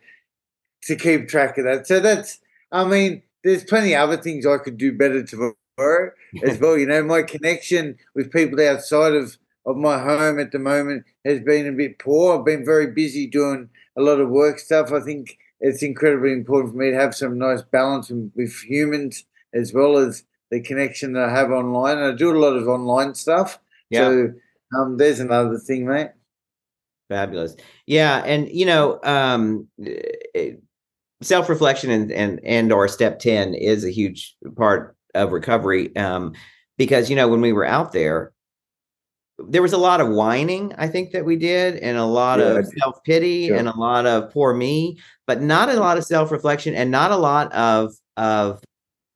to 0.84 0.96
keep 0.96 1.28
track 1.28 1.58
of 1.58 1.66
that. 1.66 1.88
So 1.88 2.00
that's 2.00 2.40
I 2.72 2.86
mean, 2.86 3.22
there's 3.44 3.64
plenty 3.64 3.94
of 3.94 4.10
other 4.10 4.22
things 4.22 4.46
I 4.46 4.58
could 4.58 4.78
do 4.78 4.92
better 4.92 5.24
tomorrow 5.24 6.12
as 6.44 6.58
well. 6.62 6.78
You 6.78 6.86
know, 6.86 7.04
my 7.04 7.22
connection 7.24 7.98
with 8.14 8.32
people 8.32 8.60
outside 8.60 9.14
of 9.14 9.38
of 9.66 9.78
my 9.78 10.00
home 10.00 10.40
at 10.40 10.52
the 10.52 10.60
moment 10.60 11.06
has 11.26 11.40
been 11.40 11.68
a 11.68 11.72
bit 11.72 12.00
poor. 12.00 12.38
I've 12.38 12.46
been 12.46 12.64
very 12.64 12.88
busy 12.88 13.26
doing 13.28 13.70
a 13.98 14.02
lot 14.02 14.20
of 14.20 14.30
work 14.30 14.60
stuff. 14.60 14.92
I 14.92 15.00
think 15.00 15.38
it's 15.60 15.82
incredibly 15.82 16.34
important 16.34 16.74
for 16.74 16.78
me 16.78 16.92
to 16.92 16.98
have 16.98 17.16
some 17.16 17.38
nice 17.38 17.62
balance 17.64 18.12
with 18.36 18.54
humans 18.62 19.26
as 19.54 19.74
well 19.74 19.98
as 19.98 20.24
the 20.52 20.62
connection 20.62 21.14
that 21.14 21.30
I 21.30 21.32
have 21.32 21.52
online. 21.52 21.98
And 21.98 22.14
I 22.14 22.16
do 22.16 22.32
a 22.32 22.38
lot 22.38 22.56
of 22.56 22.68
online 22.68 23.16
stuff. 23.16 23.60
Yeah. 23.90 24.02
So 24.02 24.34
um, 24.78 24.98
there's 24.98 25.20
another 25.20 25.58
thing, 25.58 25.88
mate. 25.88 26.10
Fabulous. 27.10 27.56
Yeah, 27.86 28.24
and 28.26 28.50
you 28.50 28.66
know, 28.66 29.00
um, 29.04 29.68
self-reflection 31.22 31.90
and 31.90 32.12
and 32.12 32.40
and 32.44 32.72
or 32.72 32.88
step 32.88 33.20
10 33.20 33.54
is 33.54 33.84
a 33.84 33.92
huge 33.92 34.36
part 34.56 34.96
of 35.14 35.32
recovery 35.32 35.96
um, 35.96 36.34
because 36.78 37.10
you 37.10 37.16
know 37.16 37.28
when 37.28 37.42
we 37.42 37.54
were 37.54 37.66
out 37.66 37.92
there 37.92 38.34
there 39.38 39.62
was 39.62 39.74
a 39.74 39.78
lot 39.78 40.00
of 40.00 40.10
whining 40.10 40.74
i 40.78 40.88
think 40.88 41.12
that 41.12 41.26
we 41.26 41.36
did 41.36 41.76
and 41.78 41.98
a 41.98 42.06
lot 42.06 42.40
yeah, 42.40 42.58
of 42.58 42.66
self-pity 42.80 43.50
and 43.50 43.68
a 43.68 43.78
lot 43.78 44.06
of 44.06 44.32
poor 44.32 44.54
me 44.54 44.98
but 45.26 45.42
not 45.42 45.70
a 45.70 45.80
lot 45.80 45.98
of 45.98 46.06
self-reflection 46.06 46.74
and 46.74 46.92
not 46.92 47.12
a 47.12 47.18
lot 47.18 47.52
of 47.54 47.94
of 48.18 48.62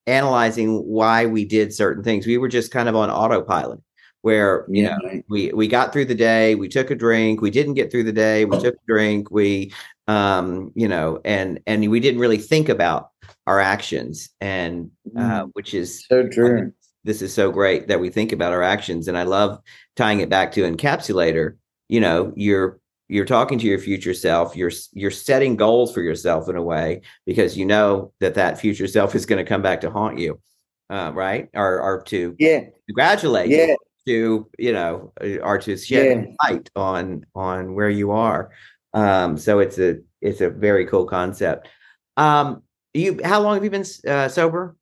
analyzing 0.10 0.80
why 0.86 1.26
we 1.26 1.46
did 1.46 1.74
certain 1.74 2.04
things. 2.04 2.26
We 2.26 2.38
were 2.38 2.48
just 2.48 2.72
kind 2.72 2.90
of 2.90 2.96
on 2.96 3.10
autopilot 3.10 3.80
where 4.22 4.66
you 4.70 4.84
yeah. 4.84 4.98
know 4.98 5.22
we 5.30 5.52
we 5.54 5.68
got 5.68 5.94
through 5.94 6.06
the 6.06 6.16
day 6.16 6.56
we 6.56 6.68
took 6.68 6.92
a 6.92 6.96
drink 6.96 7.42
we 7.42 7.52
didn't 7.52 7.74
get 7.74 7.92
through 7.92 8.04
the 8.04 8.12
day 8.12 8.46
we 8.46 8.60
took 8.60 8.76
a 8.76 8.88
drink 8.88 9.32
we 9.32 9.72
um 10.08 10.72
you 10.76 10.88
know 10.88 11.20
and 11.24 11.60
and 11.68 11.90
we 11.90 12.00
didn't 12.00 12.20
really 12.20 12.38
think 12.38 12.70
about 12.70 13.12
our 13.48 13.60
actions 13.60 14.30
and 14.42 14.92
uh 15.18 15.44
mm. 15.44 15.50
which 15.54 15.74
is 15.74 16.06
so 16.08 16.28
true. 16.28 16.72
this 17.04 17.22
is 17.22 17.34
so 17.34 17.52
great 17.52 17.88
that 17.88 18.00
we 18.00 18.10
think 18.10 18.32
about 18.32 18.54
our 18.54 18.64
actions 18.64 19.08
and 19.08 19.18
i 19.18 19.24
love 19.24 19.60
tying 19.96 20.20
it 20.20 20.30
back 20.30 20.52
to 20.52 20.62
encapsulator. 20.62 21.56
You 21.88 22.02
know 22.02 22.34
you're 22.36 22.80
you're 23.08 23.26
talking 23.26 23.58
to 23.58 23.66
your 23.66 23.80
future 23.80 24.14
self 24.14 24.56
you're 24.56 24.72
you're 24.94 25.10
setting 25.10 25.56
goals 25.56 25.92
for 25.92 26.02
yourself 26.02 26.48
in 26.48 26.56
a 26.56 26.62
way 26.62 27.02
because 27.26 27.58
you 27.58 27.66
know 27.66 28.14
that 28.20 28.36
that 28.36 28.60
future 28.60 28.86
self 28.86 29.16
is 29.16 29.26
going 29.26 29.44
to 29.44 29.50
come 29.50 29.64
back 29.64 29.82
to 29.82 29.90
haunt 29.90 30.20
you 30.20 30.40
uh, 30.90 31.12
right? 31.14 31.50
Or 31.54 31.82
or 31.82 32.02
to 32.04 32.36
yeah. 32.40 32.62
congratulate 32.88 33.50
yeah. 33.50 33.68
you 33.68 33.78
to 34.10 34.50
you 34.58 34.74
know 34.74 35.14
or 35.42 35.58
to 35.60 35.78
shed 35.78 36.28
yeah. 36.28 36.50
light 36.50 36.70
on 36.76 37.26
on 37.36 37.76
where 37.76 37.90
you 37.90 38.12
are. 38.12 38.50
Um 38.94 39.38
so 39.38 39.60
it's 39.60 39.78
a 39.78 40.00
it's 40.22 40.42
a 40.42 40.50
very 40.50 40.86
cool 40.86 41.06
concept. 41.06 41.68
Um 42.18 42.64
you 42.94 43.20
how 43.24 43.40
long 43.42 43.56
have 43.56 43.64
you 43.64 43.70
been 43.70 43.86
uh, 44.08 44.28
sober? 44.28 44.76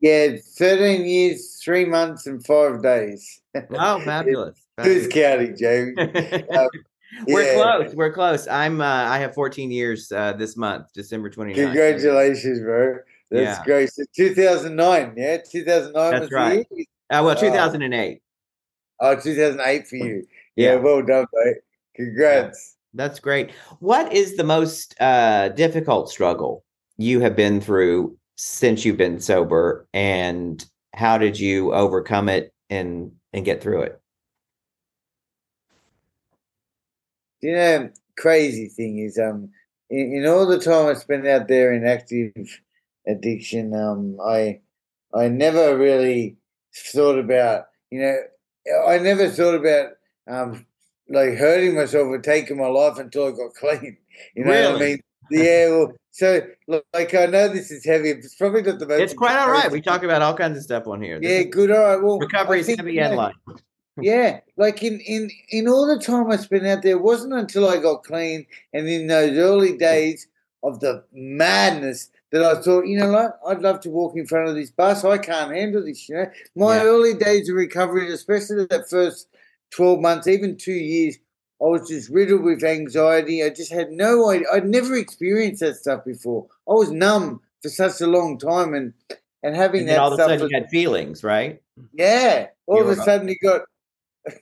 Yeah 0.00 0.36
13 0.58 1.06
years 1.06 1.60
three 1.64 1.84
months 1.84 2.26
and 2.26 2.44
five 2.44 2.82
days. 2.82 3.40
Oh 3.70 4.00
fabulous 4.04 4.60
who's 4.82 5.06
counting 5.06 5.56
jamie 5.56 5.94
um, 5.96 6.68
we're 7.28 7.44
yeah. 7.44 7.54
close 7.54 7.94
we're 7.94 8.12
close. 8.12 8.48
I'm 8.48 8.80
uh, 8.80 8.84
i 8.84 9.18
have 9.18 9.34
14 9.34 9.70
years 9.70 10.10
uh 10.10 10.32
this 10.32 10.56
month 10.56 10.92
december 10.92 11.30
29th 11.30 11.54
congratulations 11.54 12.60
bro. 12.60 12.98
That's 13.30 13.58
yeah. 13.58 13.64
great. 13.64 13.92
So 13.92 14.04
2009 14.16 15.14
yeah? 15.16 15.38
2009 15.38 16.20
that's 16.20 16.32
right. 16.32 16.66
uh, 17.10 17.22
well 17.24 17.36
2008 17.36 18.20
Oh, 19.00 19.16
2008 19.16 19.86
for 19.86 19.96
you. 19.96 20.26
Yeah, 20.56 20.74
yeah 20.74 20.76
well 20.76 21.02
done, 21.02 21.26
mate. 21.32 21.56
Congrats. 21.96 22.76
Yeah, 22.92 23.04
that's 23.04 23.18
great. 23.18 23.50
What 23.80 24.12
is 24.12 24.36
the 24.36 24.44
most 24.44 24.94
uh, 25.00 25.48
difficult 25.50 26.10
struggle 26.10 26.64
you 26.96 27.20
have 27.20 27.36
been 27.36 27.60
through 27.60 28.16
since 28.36 28.84
you've 28.84 28.96
been 28.96 29.20
sober, 29.20 29.86
and 29.92 30.64
how 30.94 31.18
did 31.18 31.38
you 31.38 31.72
overcome 31.72 32.28
it 32.28 32.52
and 32.70 33.12
and 33.32 33.44
get 33.44 33.62
through 33.62 33.82
it? 33.82 34.00
You 37.40 37.52
know, 37.52 37.90
crazy 38.16 38.68
thing 38.68 38.98
is, 38.98 39.18
um, 39.18 39.50
in, 39.90 40.14
in 40.14 40.26
all 40.26 40.46
the 40.46 40.58
time 40.58 40.86
I 40.86 40.94
spent 40.94 41.26
out 41.26 41.48
there 41.48 41.72
in 41.72 41.86
active 41.86 42.32
addiction, 43.06 43.74
um, 43.74 44.18
I 44.24 44.60
I 45.12 45.28
never 45.28 45.76
really 45.76 46.36
thought 46.74 47.18
about 47.18 47.66
you 47.90 48.00
know 48.00 48.16
I 48.86 48.98
never 48.98 49.28
thought 49.28 49.54
about 49.54 49.90
um, 50.26 50.66
like 51.08 51.34
hurting 51.34 51.74
myself 51.74 52.08
or 52.08 52.18
taking 52.18 52.56
my 52.56 52.66
life 52.66 52.98
until 52.98 53.28
I 53.28 53.30
got 53.30 53.54
clean. 53.60 53.96
You 54.34 54.44
know 54.44 54.50
really? 54.50 54.72
what 54.72 54.82
I 54.82 54.84
mean? 54.84 55.00
Yeah. 55.30 55.68
Well, 55.70 55.92
so 56.10 56.40
like 56.92 57.14
I 57.14 57.26
know 57.26 57.48
this 57.48 57.70
is 57.70 57.84
heavy. 57.84 58.10
It's 58.10 58.34
probably 58.36 58.62
not 58.62 58.78
the 58.78 58.86
most. 58.86 59.00
It's 59.00 59.14
quite 59.14 59.36
all 59.36 59.50
right. 59.50 59.70
We 59.70 59.80
talk 59.80 60.02
about 60.02 60.22
all 60.22 60.36
kinds 60.36 60.56
of 60.56 60.62
stuff 60.62 60.86
on 60.86 61.02
here. 61.02 61.20
This 61.20 61.30
yeah. 61.30 61.42
Good. 61.50 61.70
All 61.70 61.78
right. 61.78 62.02
Well, 62.02 62.18
recovery 62.18 62.60
is 62.60 62.68
heavy 62.68 62.98
and 62.98 63.16
light. 63.16 63.34
yeah, 64.00 64.40
like 64.56 64.82
in 64.82 65.00
in 65.00 65.30
in 65.50 65.68
all 65.68 65.86
the 65.86 66.02
time 66.02 66.30
I 66.30 66.36
spent 66.36 66.66
out 66.66 66.82
there, 66.82 66.96
it 66.96 67.02
wasn't 67.02 67.34
until 67.34 67.68
I 67.68 67.78
got 67.78 68.04
clean 68.04 68.46
and 68.72 68.88
in 68.88 69.06
those 69.06 69.36
early 69.36 69.76
days 69.76 70.26
of 70.62 70.80
the 70.80 71.04
madness 71.12 72.10
that 72.32 72.42
I 72.42 72.60
thought, 72.60 72.86
you 72.86 72.98
know 72.98 73.12
what, 73.12 73.38
I'd 73.46 73.62
love 73.62 73.80
to 73.80 73.90
walk 73.90 74.16
in 74.16 74.26
front 74.26 74.48
of 74.48 74.54
this 74.54 74.70
bus. 74.70 75.04
I 75.04 75.18
can't 75.18 75.54
handle 75.54 75.84
this, 75.84 76.08
you 76.08 76.16
know. 76.16 76.30
My 76.56 76.76
yeah. 76.76 76.84
early 76.84 77.14
days 77.14 77.48
of 77.48 77.56
recovery, 77.56 78.12
especially 78.12 78.66
that 78.66 78.90
first 78.90 79.28
12 79.70 80.00
months, 80.00 80.26
even 80.26 80.56
two 80.56 80.72
years, 80.72 81.16
I 81.60 81.66
was 81.66 81.88
just 81.88 82.10
riddled 82.10 82.42
with 82.42 82.64
anxiety. 82.64 83.42
I 83.42 83.50
just 83.50 83.72
had 83.72 83.90
no 83.90 84.28
idea. 84.30 84.46
I'd 84.52 84.66
never 84.66 84.96
experienced 84.96 85.60
that 85.60 85.76
stuff 85.76 86.04
before. 86.04 86.46
I 86.68 86.72
was 86.72 86.90
numb 86.90 87.40
for 87.62 87.68
such 87.68 88.00
a 88.00 88.06
long 88.06 88.38
time 88.38 88.74
and 88.74 88.92
and 89.42 89.54
having 89.54 89.80
and 89.80 89.90
that 89.90 89.98
all 89.98 90.12
of 90.12 90.18
a 90.18 90.22
sudden 90.22 90.48
you 90.48 90.54
had 90.54 90.68
feelings, 90.68 91.22
right? 91.22 91.60
Yeah. 91.92 92.48
All 92.66 92.78
you 92.78 92.84
of 92.84 92.90
a 92.90 92.96
sudden 92.96 93.28
you 93.28 93.36
got 93.42 93.62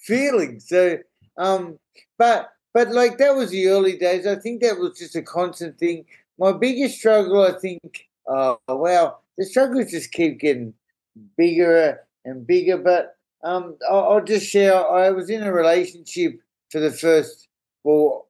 feelings. 0.00 0.68
So 0.68 0.98
um 1.36 1.78
but 2.18 2.50
but 2.74 2.90
like 2.90 3.18
that 3.18 3.36
was 3.36 3.50
the 3.50 3.68
early 3.68 3.96
days. 3.96 4.26
I 4.26 4.36
think 4.36 4.62
that 4.62 4.78
was 4.78 4.98
just 4.98 5.14
a 5.14 5.22
constant 5.22 5.78
thing 5.78 6.04
my 6.38 6.52
biggest 6.52 6.98
struggle, 6.98 7.42
I 7.42 7.52
think, 7.52 8.08
uh, 8.30 8.56
well, 8.68 9.22
the 9.38 9.44
struggles 9.44 9.90
just 9.90 10.12
keep 10.12 10.40
getting 10.40 10.74
bigger 11.36 12.00
and 12.24 12.46
bigger. 12.46 12.78
But 12.78 13.16
um, 13.44 13.76
I'll, 13.90 14.04
I'll, 14.10 14.24
just 14.24 14.46
share. 14.46 14.74
I 14.74 15.10
was 15.10 15.30
in 15.30 15.42
a 15.42 15.52
relationship 15.52 16.40
for 16.70 16.80
the 16.80 16.90
first, 16.90 17.48
well, 17.84 18.28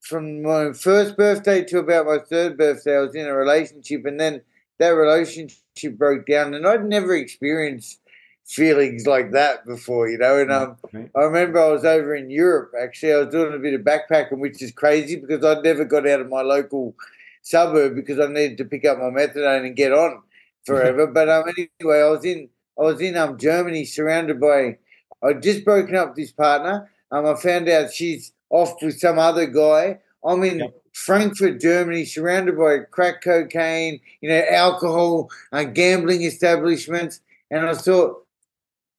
from 0.00 0.42
my 0.42 0.72
first 0.72 1.16
birthday 1.16 1.64
to 1.64 1.78
about 1.78 2.06
my 2.06 2.18
third 2.18 2.56
birthday, 2.56 2.96
I 2.96 3.00
was 3.00 3.14
in 3.14 3.26
a 3.26 3.34
relationship, 3.34 4.06
and 4.06 4.20
then 4.20 4.42
that 4.78 4.90
relationship 4.90 5.96
broke 5.96 6.26
down, 6.26 6.54
and 6.54 6.66
I'd 6.66 6.84
never 6.84 7.14
experienced 7.14 8.00
feelings 8.46 9.06
like 9.06 9.32
that 9.32 9.66
before, 9.66 10.08
you 10.08 10.18
know. 10.18 10.38
And 10.38 10.52
um, 10.52 10.76
I 11.14 11.20
remember 11.20 11.58
I 11.58 11.68
was 11.68 11.84
over 11.84 12.14
in 12.14 12.30
Europe. 12.30 12.72
Actually, 12.80 13.12
I 13.12 13.18
was 13.18 13.28
doing 13.28 13.52
a 13.52 13.58
bit 13.58 13.74
of 13.74 13.82
backpacking, 13.82 14.38
which 14.38 14.62
is 14.62 14.70
crazy 14.70 15.16
because 15.16 15.44
I'd 15.44 15.64
never 15.64 15.84
got 15.84 16.08
out 16.08 16.20
of 16.20 16.28
my 16.28 16.42
local 16.42 16.94
suburb 17.42 17.94
because 17.94 18.18
I 18.18 18.26
needed 18.26 18.58
to 18.58 18.64
pick 18.64 18.84
up 18.84 18.98
my 18.98 19.04
methadone 19.04 19.66
and 19.66 19.76
get 19.76 19.92
on 19.92 20.22
forever. 20.64 21.06
but 21.12 21.28
um, 21.28 21.44
anyway, 21.48 22.00
I 22.00 22.08
was 22.08 22.24
in 22.24 22.48
I 22.78 22.82
was 22.82 23.00
in 23.00 23.16
um 23.16 23.36
Germany, 23.36 23.84
surrounded 23.84 24.40
by. 24.40 24.78
I'd 25.22 25.42
just 25.42 25.64
broken 25.64 25.96
up 25.96 26.08
with 26.08 26.16
this 26.16 26.32
partner. 26.32 26.90
Um, 27.10 27.26
I 27.26 27.34
found 27.34 27.68
out 27.68 27.92
she's 27.92 28.32
off 28.50 28.74
with 28.82 29.00
some 29.00 29.18
other 29.18 29.46
guy. 29.46 29.98
I'm 30.22 30.42
in 30.44 30.58
yep. 30.58 30.74
Frankfurt, 30.92 31.60
Germany, 31.60 32.04
surrounded 32.04 32.58
by 32.58 32.78
crack 32.90 33.22
cocaine, 33.22 34.00
you 34.20 34.28
know, 34.28 34.44
alcohol, 34.50 35.30
uh, 35.52 35.64
gambling 35.64 36.22
establishments. 36.22 37.20
And 37.50 37.66
I 37.66 37.74
thought, 37.74 38.25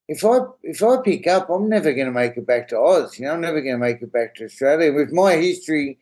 if 0.08 0.24
I 0.24 0.40
if 0.64 0.82
I 0.82 0.98
pick 1.04 1.28
up, 1.28 1.50
I'm 1.50 1.70
never 1.70 1.94
going 1.94 2.08
to 2.08 2.14
make 2.14 2.38
it 2.38 2.48
back 2.48 2.70
to 2.70 2.80
Oz. 2.80 3.20
You 3.20 3.26
know, 3.26 3.34
I'm 3.34 3.42
never 3.42 3.62
going 3.62 3.76
to 3.76 3.80
make 3.80 4.02
it 4.02 4.12
back 4.12 4.36
to 4.36 4.46
Australia. 4.46 4.94
With 4.94 5.12
my 5.12 5.36
history, 5.36 6.00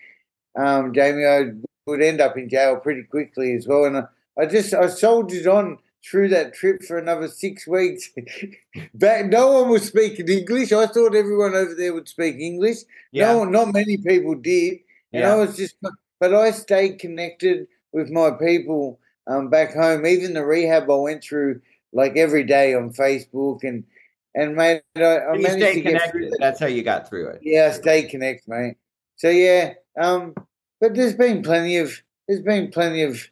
um, 0.55 0.93
Jamie, 0.93 1.25
I 1.25 1.51
would 1.87 2.01
end 2.01 2.21
up 2.21 2.37
in 2.37 2.49
jail 2.49 2.77
pretty 2.77 3.03
quickly 3.03 3.53
as 3.53 3.67
well. 3.67 3.85
And 3.85 3.97
I, 3.97 4.03
I 4.37 4.45
just 4.45 4.73
I 4.73 4.87
soldiered 4.87 5.47
on 5.47 5.79
through 6.09 6.29
that 6.29 6.53
trip 6.53 6.83
for 6.83 6.97
another 6.97 7.27
six 7.27 7.65
weeks. 7.65 8.09
Back, 8.93 9.25
no 9.25 9.61
one 9.61 9.69
was 9.69 9.87
speaking 9.87 10.29
English. 10.29 10.71
I 10.71 10.85
thought 10.85 11.15
everyone 11.15 11.55
over 11.55 11.73
there 11.73 11.93
would 11.93 12.07
speak 12.07 12.35
English. 12.35 12.79
Yeah. 13.11 13.33
No, 13.33 13.43
not 13.45 13.73
many 13.73 13.97
people 13.97 14.35
did. 14.35 14.79
And 15.13 15.23
yeah. 15.23 15.33
I 15.33 15.35
was 15.35 15.57
just, 15.57 15.75
but 16.19 16.33
I 16.33 16.51
stayed 16.51 16.99
connected 16.99 17.67
with 17.91 18.11
my 18.11 18.31
people 18.31 18.99
um, 19.25 19.49
back 19.49 19.73
home. 19.73 20.05
Even 20.05 20.33
the 20.33 20.45
rehab 20.45 20.91
I 20.91 20.95
went 20.95 21.23
through, 21.23 21.61
like 21.91 22.17
every 22.17 22.43
day 22.43 22.75
on 22.75 22.91
Facebook 22.91 23.63
and 23.63 23.83
and 24.35 24.61
I 24.61 24.81
managed 24.95 25.75
to 25.75 25.81
get 25.81 26.11
through 26.11 26.29
that. 26.29 26.37
That's 26.39 26.59
how 26.59 26.67
you 26.67 26.83
got 26.83 27.09
through 27.09 27.29
it. 27.29 27.39
Yeah, 27.41 27.71
stay 27.71 28.03
connected, 28.03 28.47
mate. 28.47 28.75
So 29.15 29.29
yeah, 29.29 29.73
um, 29.99 30.35
but 30.79 30.93
there's 30.93 31.15
been 31.15 31.41
plenty 31.41 31.77
of 31.77 31.99
there's 32.27 32.43
been 32.43 32.69
plenty 32.69 33.01
of 33.01 33.27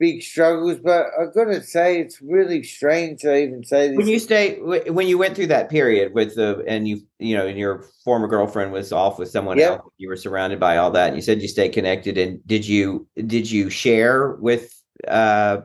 big 0.00 0.22
struggles, 0.22 0.78
but 0.78 1.06
I've 1.20 1.34
got 1.34 1.46
to 1.46 1.62
say 1.62 2.00
it's 2.00 2.22
really 2.22 2.62
strange 2.62 3.22
to 3.22 3.36
even 3.36 3.64
say 3.64 3.88
this. 3.88 3.96
When 3.96 4.06
you 4.06 4.18
stay, 4.18 4.58
when 4.60 5.08
you 5.08 5.18
went 5.18 5.34
through 5.34 5.48
that 5.48 5.70
period 5.70 6.14
with 6.14 6.36
the, 6.36 6.64
and 6.68 6.86
you, 6.86 7.00
you 7.18 7.36
know, 7.36 7.46
and 7.46 7.58
your 7.58 7.84
former 8.04 8.28
girlfriend 8.28 8.72
was 8.72 8.92
off 8.92 9.18
with 9.18 9.28
someone 9.28 9.58
yep. 9.58 9.80
else, 9.80 9.92
you 9.96 10.08
were 10.08 10.16
surrounded 10.16 10.60
by 10.60 10.76
all 10.76 10.92
that, 10.92 11.08
and 11.08 11.16
you 11.16 11.22
said 11.22 11.42
you 11.42 11.48
stay 11.48 11.68
connected. 11.68 12.16
And 12.16 12.40
did 12.46 12.64
you, 12.64 13.08
did 13.26 13.50
you 13.50 13.70
share 13.70 14.36
with, 14.36 14.72
uh, 15.08 15.62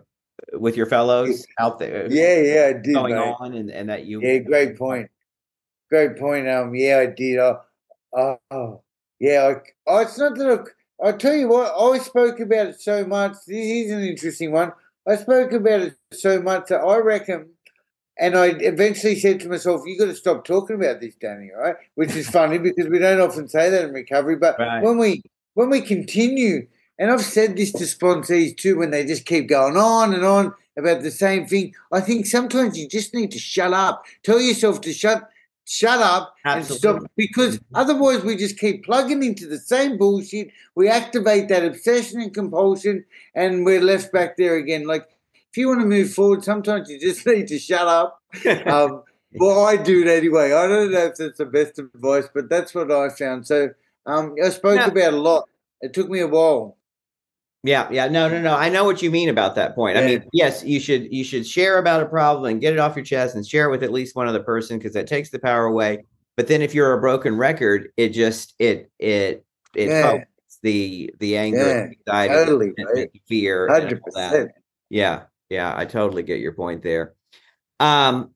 with 0.54 0.76
your 0.76 0.86
fellows 0.86 1.46
out 1.60 1.80
there? 1.80 2.08
Yeah, 2.12 2.40
yeah, 2.40 2.66
I 2.70 2.74
did. 2.74 2.94
Going 2.94 3.16
mate. 3.16 3.36
on, 3.40 3.54
and, 3.54 3.70
and 3.70 3.90
that 3.90 4.06
you. 4.06 4.22
Yeah, 4.22 4.40
great 4.40 4.78
point. 4.78 5.10
Great 5.90 6.18
point. 6.18 6.50
Um, 6.50 6.76
yeah, 6.76 7.00
I 7.00 7.06
did. 7.08 7.40
Uh, 7.40 7.58
oh, 8.14 8.82
yeah. 9.20 9.54
I, 9.56 9.62
oh, 9.88 9.98
it's 10.00 10.18
not 10.18 10.36
that 10.38 10.48
I, 11.02 11.06
I'll 11.06 11.18
tell 11.18 11.36
you 11.36 11.50
what, 11.50 11.74
I 11.78 12.00
spoke 12.00 12.40
about 12.40 12.68
it 12.68 12.82
so 12.82 13.06
much. 13.06 13.34
This 13.46 13.86
is 13.86 13.92
an 13.92 14.02
interesting 14.02 14.52
one. 14.52 14.72
I 15.08 15.18
spoke 15.18 15.52
about 15.52 15.82
it 15.82 15.96
so 16.14 16.42
much 16.42 16.68
that 16.68 16.80
I 16.80 16.98
reckon, 16.98 17.50
and 18.18 18.38
I 18.38 18.48
eventually 18.60 19.20
said 19.20 19.40
to 19.42 19.50
myself, 19.50 19.82
"You 19.86 20.00
got 20.00 20.06
to 20.06 20.16
stop 20.16 20.46
talking 20.46 20.78
about 20.78 21.02
this, 21.02 21.16
Danny." 21.16 21.50
Right? 21.56 21.76
Which 21.96 22.16
is 22.16 22.30
funny 22.32 22.58
because 22.58 22.88
we 22.88 23.00
don't 23.00 23.20
often 23.20 23.50
say 23.50 23.70
that 23.70 23.86
in 23.86 23.94
recovery, 23.94 24.38
but 24.38 24.58
right. 24.58 24.82
when 24.82 24.98
we 24.98 25.24
when 25.56 25.70
we 25.70 25.82
continue, 25.82 26.68
and 27.00 27.12
I've 27.12 27.22
said 27.22 27.58
this 27.58 27.72
to 27.74 27.84
sponsees 27.84 28.56
too, 28.56 28.78
when 28.78 28.92
they 28.92 29.06
just 29.06 29.26
keep 29.26 29.48
going 29.48 29.78
on 29.78 30.14
and 30.14 30.24
on 30.24 30.54
about 30.78 31.02
the 31.02 31.12
same 31.12 31.46
thing, 31.46 31.74
I 31.92 32.02
think 32.02 32.26
sometimes 32.26 32.78
you 32.78 32.88
just 32.88 33.14
need 33.14 33.32
to 33.32 33.40
shut 33.40 33.74
up. 33.74 34.06
Tell 34.24 34.40
yourself 34.40 34.82
to 34.82 34.94
shut 34.94 35.30
shut 35.66 36.02
up 36.02 36.36
Absolutely. 36.46 36.90
and 36.90 37.00
stop 37.00 37.12
because 37.16 37.60
otherwise 37.74 38.22
we 38.24 38.36
just 38.36 38.60
keep 38.60 38.84
plugging 38.84 39.24
into 39.24 39.48
the 39.48 39.60
same 39.60 39.98
bullshit. 39.98 40.50
We 40.76 40.90
activate 40.90 41.48
that 41.50 41.64
obsession 41.64 42.22
and 42.22 42.34
compulsion 42.34 43.06
and 43.34 43.66
we're 43.66 43.82
left 43.82 44.12
back 44.12 44.36
there 44.36 44.58
again. 44.58 44.86
Like 44.86 45.08
if 45.52 45.58
you 45.58 45.70
want 45.70 45.82
to 45.82 45.88
move 45.88 46.14
forward, 46.14 46.44
sometimes 46.44 46.90
you 46.90 47.00
just 47.00 47.26
need 47.28 47.48
to 47.48 47.60
shut 47.60 47.88
up. 47.88 48.22
Um, 48.66 49.04
well, 49.36 49.66
I 49.66 49.78
do 49.78 50.04
it 50.04 50.08
anyway. 50.08 50.54
I 50.54 50.68
don't 50.68 50.92
know 50.92 50.98
if 51.06 51.16
that's 51.16 51.38
the 51.40 51.46
best 51.46 51.80
advice, 51.80 52.30
but 52.32 52.50
that's 52.50 52.76
what 52.76 52.92
I 52.92 53.10
found. 53.10 53.48
So 53.48 53.70
um, 54.06 54.36
I 54.44 54.50
spoke 54.50 54.78
no. 54.78 54.86
about 54.86 55.14
a 55.14 55.18
lot. 55.18 55.50
It 55.82 55.92
took 55.94 56.08
me 56.08 56.20
a 56.20 56.28
while. 56.28 56.78
Yeah, 57.66 57.88
yeah, 57.90 58.10
no, 58.10 58.28
no, 58.28 58.42
no. 58.42 58.56
I 58.56 58.68
know 58.68 58.84
what 58.84 59.02
you 59.02 59.10
mean 59.10 59.30
about 59.30 59.56
that 59.56 59.74
point. 59.74 59.96
Yeah. 59.96 60.04
I 60.04 60.06
mean, 60.06 60.24
yes, 60.34 60.66
you 60.66 60.82
should 60.82 61.14
you 61.14 61.24
should 61.24 61.48
share 61.48 61.78
about 61.78 62.04
a 62.04 62.06
problem 62.06 62.52
and 62.52 62.60
get 62.60 62.74
it 62.74 62.80
off 62.80 62.98
your 62.98 63.06
chest 63.06 63.36
and 63.36 63.48
share 63.48 63.68
it 63.68 63.72
with 63.72 63.84
at 63.84 63.92
least 63.92 64.18
one 64.18 64.28
other 64.28 64.44
person 64.44 64.78
because 64.78 64.92
that 64.94 65.08
takes 65.08 65.30
the 65.30 65.40
power 65.40 65.64
away. 65.66 66.04
But 66.36 66.48
then 66.48 66.62
if 66.62 66.76
you're 66.76 66.92
a 66.92 67.00
broken 67.00 67.38
record, 67.38 67.90
it 67.96 68.10
just 68.10 68.54
it 68.60 68.92
it 69.00 69.46
it 69.76 69.88
yeah. 69.88 70.24
the 70.62 71.14
the 71.20 71.38
anger, 71.38 71.58
yeah, 71.58 72.12
anxiety, 72.18 72.34
totally, 72.34 72.74
right? 72.96 73.10
fear, 73.30 73.70
100%. 73.70 74.50
Yeah, 74.90 75.24
yeah, 75.50 75.74
I 75.76 75.86
totally 75.86 76.24
get 76.24 76.40
your 76.40 76.54
point 76.54 76.84
there. 76.84 77.14
Um, 77.80 78.32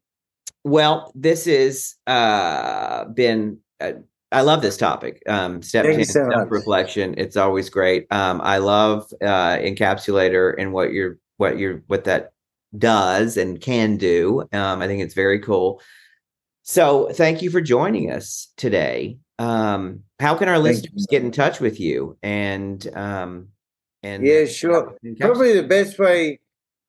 well, 0.64 1.12
this 1.16 1.48
is 1.48 1.96
uh 2.08 3.06
been 3.06 3.60
uh, 3.82 3.94
I 4.32 4.42
love 4.42 4.62
this 4.62 4.78
topic. 4.78 5.24
Um, 5.28 5.62
step 5.62 5.86
Thank 5.86 5.98
10, 5.98 6.06
so 6.06 6.22
reflection. 6.50 7.16
It's 7.18 7.38
always 7.38 7.70
great. 7.70 8.08
Um, 8.12 8.42
I 8.44 8.58
love 8.58 9.12
uh, 9.22 9.58
encapsulator 9.58 10.54
and 10.58 10.74
what 10.74 10.92
you're 10.92 11.18
what 11.38 11.58
you're 11.58 11.84
what 11.88 12.04
that 12.06 12.34
does 12.78 13.38
and 13.38 13.62
can 13.62 13.98
do. 13.98 14.48
Um, 14.52 14.82
I 14.82 14.88
think 14.88 15.02
it's 15.02 15.14
very 15.14 15.40
cool. 15.40 15.82
So 16.64 17.10
thank 17.14 17.42
you 17.42 17.50
for 17.50 17.62
joining 17.62 18.12
us 18.12 18.52
today. 18.58 19.20
Um, 19.40 20.04
how 20.20 20.36
can 20.36 20.50
our 20.50 20.56
thank 20.56 20.66
listeners 20.66 21.08
you. 21.10 21.18
get 21.20 21.24
in 21.24 21.32
touch 21.32 21.62
with 21.62 21.80
you? 21.80 22.18
And 22.22 22.86
um, 22.96 23.50
and 24.04 24.26
yeah, 24.26 24.46
sure. 24.46 24.98
Probably 25.20 25.54
the 25.54 25.68
best 25.68 25.98
way, 25.98 26.40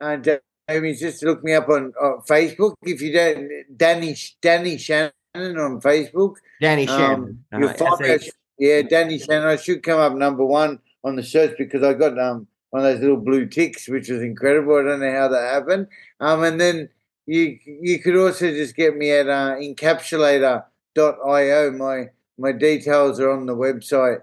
uh, 0.00 0.16
Jamie, 0.16 0.90
is 0.90 1.00
just 1.00 1.22
look 1.22 1.44
me 1.44 1.52
up 1.54 1.68
on, 1.68 1.92
on 2.00 2.22
Facebook. 2.28 2.74
If 2.82 3.00
you 3.00 3.12
don't, 3.12 3.48
Danny 3.76 4.16
Danny 4.42 4.78
Shannon 4.78 5.12
on 5.38 5.80
Facebook. 5.80 6.36
Danny 6.60 6.88
um, 6.88 6.98
Shannon. 6.98 7.44
Um, 7.52 7.60
you'll 7.60 7.72
find 7.74 8.02
us, 8.02 8.28
yeah, 8.58 8.82
Danny 8.82 9.18
Shannon. 9.18 9.46
I 9.46 9.56
should 9.56 9.82
come 9.82 10.00
up 10.00 10.14
number 10.14 10.44
one 10.44 10.78
on 11.04 11.16
the 11.16 11.22
search 11.22 11.56
because 11.58 11.82
I 11.82 11.94
got 11.94 12.18
um 12.18 12.46
one 12.70 12.84
of 12.84 12.92
those 12.92 13.00
little 13.00 13.16
blue 13.16 13.46
ticks, 13.46 13.88
which 13.88 14.08
was 14.08 14.22
incredible. 14.22 14.76
I 14.76 14.82
don't 14.82 15.00
know 15.00 15.12
how 15.12 15.28
that 15.28 15.52
happened. 15.52 15.88
Um, 16.20 16.44
and 16.44 16.60
then 16.60 16.88
you 17.26 17.58
you 17.64 17.98
could 18.00 18.16
also 18.16 18.50
just 18.50 18.76
get 18.76 18.96
me 18.96 19.10
at 19.10 19.28
uh, 19.28 19.56
encapsulator.io. 19.56 21.70
My 21.72 22.10
my 22.38 22.52
details 22.52 23.20
are 23.20 23.30
on 23.30 23.46
the 23.46 23.56
website. 23.56 24.20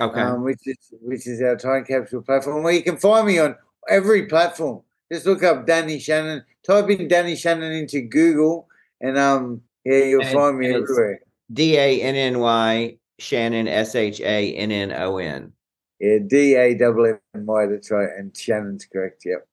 Okay. 0.00 0.20
Um, 0.20 0.42
which 0.42 0.66
is 0.66 0.76
which 1.00 1.26
is 1.26 1.40
our 1.40 1.56
time 1.56 1.84
capsule 1.84 2.22
platform 2.22 2.64
where 2.64 2.72
you 2.72 2.82
can 2.82 2.96
find 2.96 3.26
me 3.26 3.38
on 3.38 3.56
every 3.88 4.26
platform. 4.26 4.82
Just 5.12 5.26
look 5.26 5.44
up 5.44 5.66
Danny 5.66 6.00
Shannon. 6.00 6.44
Type 6.66 6.88
in 6.90 7.08
Danny 7.08 7.36
Shannon 7.36 7.72
into 7.72 8.00
Google, 8.00 8.66
and 9.00 9.18
um, 9.18 9.60
yeah, 9.84 10.04
you'll 10.04 10.22
and, 10.22 10.32
find 10.32 10.58
me 10.58 10.74
everywhere. 10.74 11.20
D 11.52 11.76
A 11.76 12.00
N 12.00 12.14
N 12.14 12.38
Y 12.40 12.96
Shannon 13.18 13.68
S 13.68 13.94
H 13.94 14.20
A 14.20 14.54
N 14.54 14.72
N 14.72 14.92
O 14.92 15.18
N. 15.18 15.52
Yeah, 16.00 16.18
D 16.26 16.54
A 16.54 16.74
W 16.74 17.18
N 17.34 17.46
Y. 17.46 17.66
That's 17.66 17.90
right, 17.90 18.08
and 18.16 18.34
Shannon's 18.36 18.86
correct. 18.86 19.22
Yep. 19.24 19.46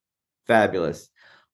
Fabulous, 0.48 1.10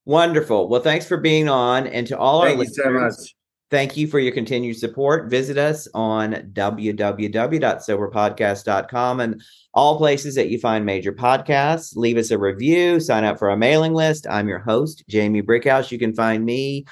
wonderful. 0.05 0.69
Well, 0.69 0.81
thanks 0.81 1.07
for 1.07 1.17
being 1.17 1.49
on, 1.49 1.87
and 1.87 2.07
to 2.07 2.17
all 2.17 2.41
Thank 2.41 2.53
our 2.53 2.59
listeners. 2.59 2.77
Thank 2.77 2.95
you 2.95 3.11
so 3.11 3.21
much. 3.21 3.33
Thank 3.69 3.97
you 3.97 4.07
for 4.07 4.19
your 4.19 4.31
continued 4.31 4.77
support. 4.77 5.29
Visit 5.29 5.57
us 5.57 5.89
on 5.93 6.35
www.soberpodcast.com 6.53 9.19
and 9.19 9.43
all 9.73 9.97
places 9.97 10.35
that 10.35 10.47
you 10.47 10.57
find 10.57 10.85
major 10.85 11.11
podcasts. 11.11 11.93
Leave 11.97 12.15
us 12.15 12.31
a 12.31 12.37
review, 12.37 13.01
sign 13.01 13.25
up 13.25 13.37
for 13.37 13.49
our 13.49 13.57
mailing 13.57 13.93
list. 13.93 14.25
I'm 14.29 14.47
your 14.47 14.59
host, 14.59 15.03
Jamie 15.09 15.41
Brickhouse. 15.41 15.91
You 15.91 15.99
can 15.99 16.15
find 16.15 16.45
me 16.45 16.85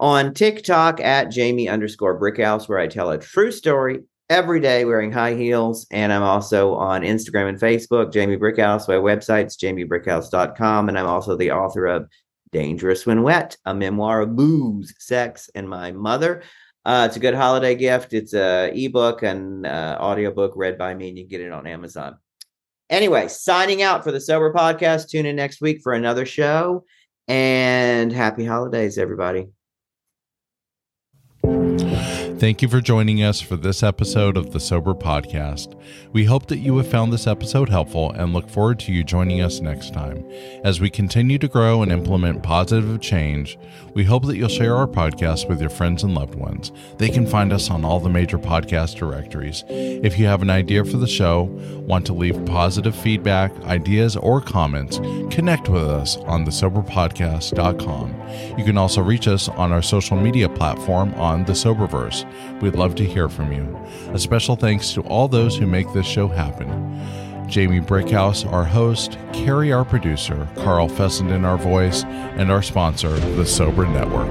on 0.00 0.32
TikTok 0.32 0.98
at 0.98 1.30
Jamie 1.30 1.68
underscore 1.68 2.18
Brickhouse, 2.18 2.68
where 2.68 2.78
I 2.78 2.88
tell 2.88 3.10
a 3.10 3.18
true 3.18 3.52
story 3.52 4.00
every 4.30 4.58
day 4.58 4.86
wearing 4.86 5.12
high 5.12 5.34
heels. 5.34 5.86
And 5.90 6.12
I'm 6.12 6.22
also 6.22 6.74
on 6.74 7.02
Instagram 7.02 7.50
and 7.50 7.60
Facebook, 7.60 8.12
Jamie 8.12 8.38
Brickhouse. 8.38 8.88
My 8.88 8.94
website's 8.94 9.58
jamiebrickhouse.com. 9.58 10.88
And 10.88 10.98
I'm 10.98 11.06
also 11.06 11.36
the 11.36 11.50
author 11.50 11.86
of 11.86 12.08
Dangerous 12.50 13.04
When 13.04 13.22
Wet, 13.22 13.56
a 13.66 13.74
memoir 13.74 14.22
of 14.22 14.34
booze, 14.34 14.94
sex, 14.98 15.50
and 15.54 15.68
my 15.68 15.92
mother. 15.92 16.42
Uh, 16.86 17.04
it's 17.06 17.16
a 17.16 17.20
good 17.20 17.34
holiday 17.34 17.74
gift. 17.74 18.14
It's 18.14 18.32
a 18.32 18.72
ebook 18.74 19.22
and 19.22 19.66
uh, 19.66 19.98
audiobook 20.00 20.52
read 20.56 20.78
by 20.78 20.94
me, 20.94 21.10
and 21.10 21.18
you 21.18 21.24
can 21.24 21.30
get 21.30 21.40
it 21.42 21.52
on 21.52 21.66
Amazon. 21.66 22.16
Anyway, 22.88 23.28
signing 23.28 23.82
out 23.82 24.02
for 24.02 24.12
the 24.12 24.20
Sober 24.20 24.52
Podcast. 24.52 25.10
Tune 25.10 25.26
in 25.26 25.36
next 25.36 25.60
week 25.60 25.82
for 25.82 25.92
another 25.92 26.24
show. 26.24 26.84
And 27.28 28.10
happy 28.10 28.44
holidays, 28.44 28.96
everybody. 28.96 29.50
Thank 32.40 32.62
you 32.62 32.68
for 32.68 32.80
joining 32.80 33.22
us 33.22 33.42
for 33.42 33.56
this 33.56 33.82
episode 33.82 34.38
of 34.38 34.52
the 34.52 34.60
Sober 34.60 34.94
Podcast. 34.94 35.78
We 36.14 36.24
hope 36.24 36.46
that 36.46 36.60
you 36.60 36.74
have 36.78 36.88
found 36.88 37.12
this 37.12 37.26
episode 37.26 37.68
helpful 37.68 38.12
and 38.12 38.32
look 38.32 38.48
forward 38.48 38.80
to 38.80 38.94
you 38.94 39.04
joining 39.04 39.42
us 39.42 39.60
next 39.60 39.92
time. 39.92 40.24
As 40.64 40.80
we 40.80 40.88
continue 40.88 41.36
to 41.36 41.48
grow 41.48 41.82
and 41.82 41.92
implement 41.92 42.42
positive 42.42 42.98
change, 43.02 43.58
we 43.92 44.04
hope 44.04 44.24
that 44.24 44.38
you'll 44.38 44.48
share 44.48 44.74
our 44.74 44.86
podcast 44.86 45.50
with 45.50 45.60
your 45.60 45.68
friends 45.68 46.02
and 46.02 46.14
loved 46.14 46.34
ones. 46.34 46.72
They 46.96 47.10
can 47.10 47.26
find 47.26 47.52
us 47.52 47.68
on 47.68 47.84
all 47.84 48.00
the 48.00 48.08
major 48.08 48.38
podcast 48.38 48.96
directories. 48.96 49.62
If 49.68 50.18
you 50.18 50.24
have 50.24 50.40
an 50.40 50.48
idea 50.48 50.82
for 50.86 50.96
the 50.96 51.06
show, 51.06 51.42
want 51.86 52.06
to 52.06 52.14
leave 52.14 52.42
positive 52.46 52.96
feedback, 52.96 53.54
ideas, 53.64 54.16
or 54.16 54.40
comments, 54.40 54.96
connect 55.30 55.68
with 55.68 55.82
us 55.82 56.16
on 56.16 56.46
thesoberpodcast.com. 56.46 58.58
You 58.58 58.64
can 58.64 58.78
also 58.78 59.02
reach 59.02 59.28
us 59.28 59.50
on 59.50 59.72
our 59.72 59.82
social 59.82 60.16
media 60.16 60.48
platform 60.48 61.12
on 61.16 61.44
the 61.44 61.52
Soberverse. 61.52 62.24
We'd 62.60 62.74
love 62.74 62.94
to 62.96 63.04
hear 63.04 63.28
from 63.28 63.52
you. 63.52 63.78
A 64.12 64.18
special 64.18 64.56
thanks 64.56 64.92
to 64.92 65.02
all 65.02 65.28
those 65.28 65.56
who 65.56 65.66
make 65.66 65.92
this 65.92 66.06
show 66.06 66.28
happen. 66.28 66.68
Jamie 67.48 67.80
Brickhouse, 67.80 68.50
our 68.50 68.64
host, 68.64 69.18
Carrie, 69.32 69.72
our 69.72 69.84
producer, 69.84 70.48
Carl 70.56 70.88
Fessenden, 70.88 71.44
our 71.44 71.58
voice, 71.58 72.04
and 72.04 72.50
our 72.50 72.62
sponsor, 72.62 73.10
the 73.10 73.44
Sober 73.44 73.86
Network. 73.86 74.28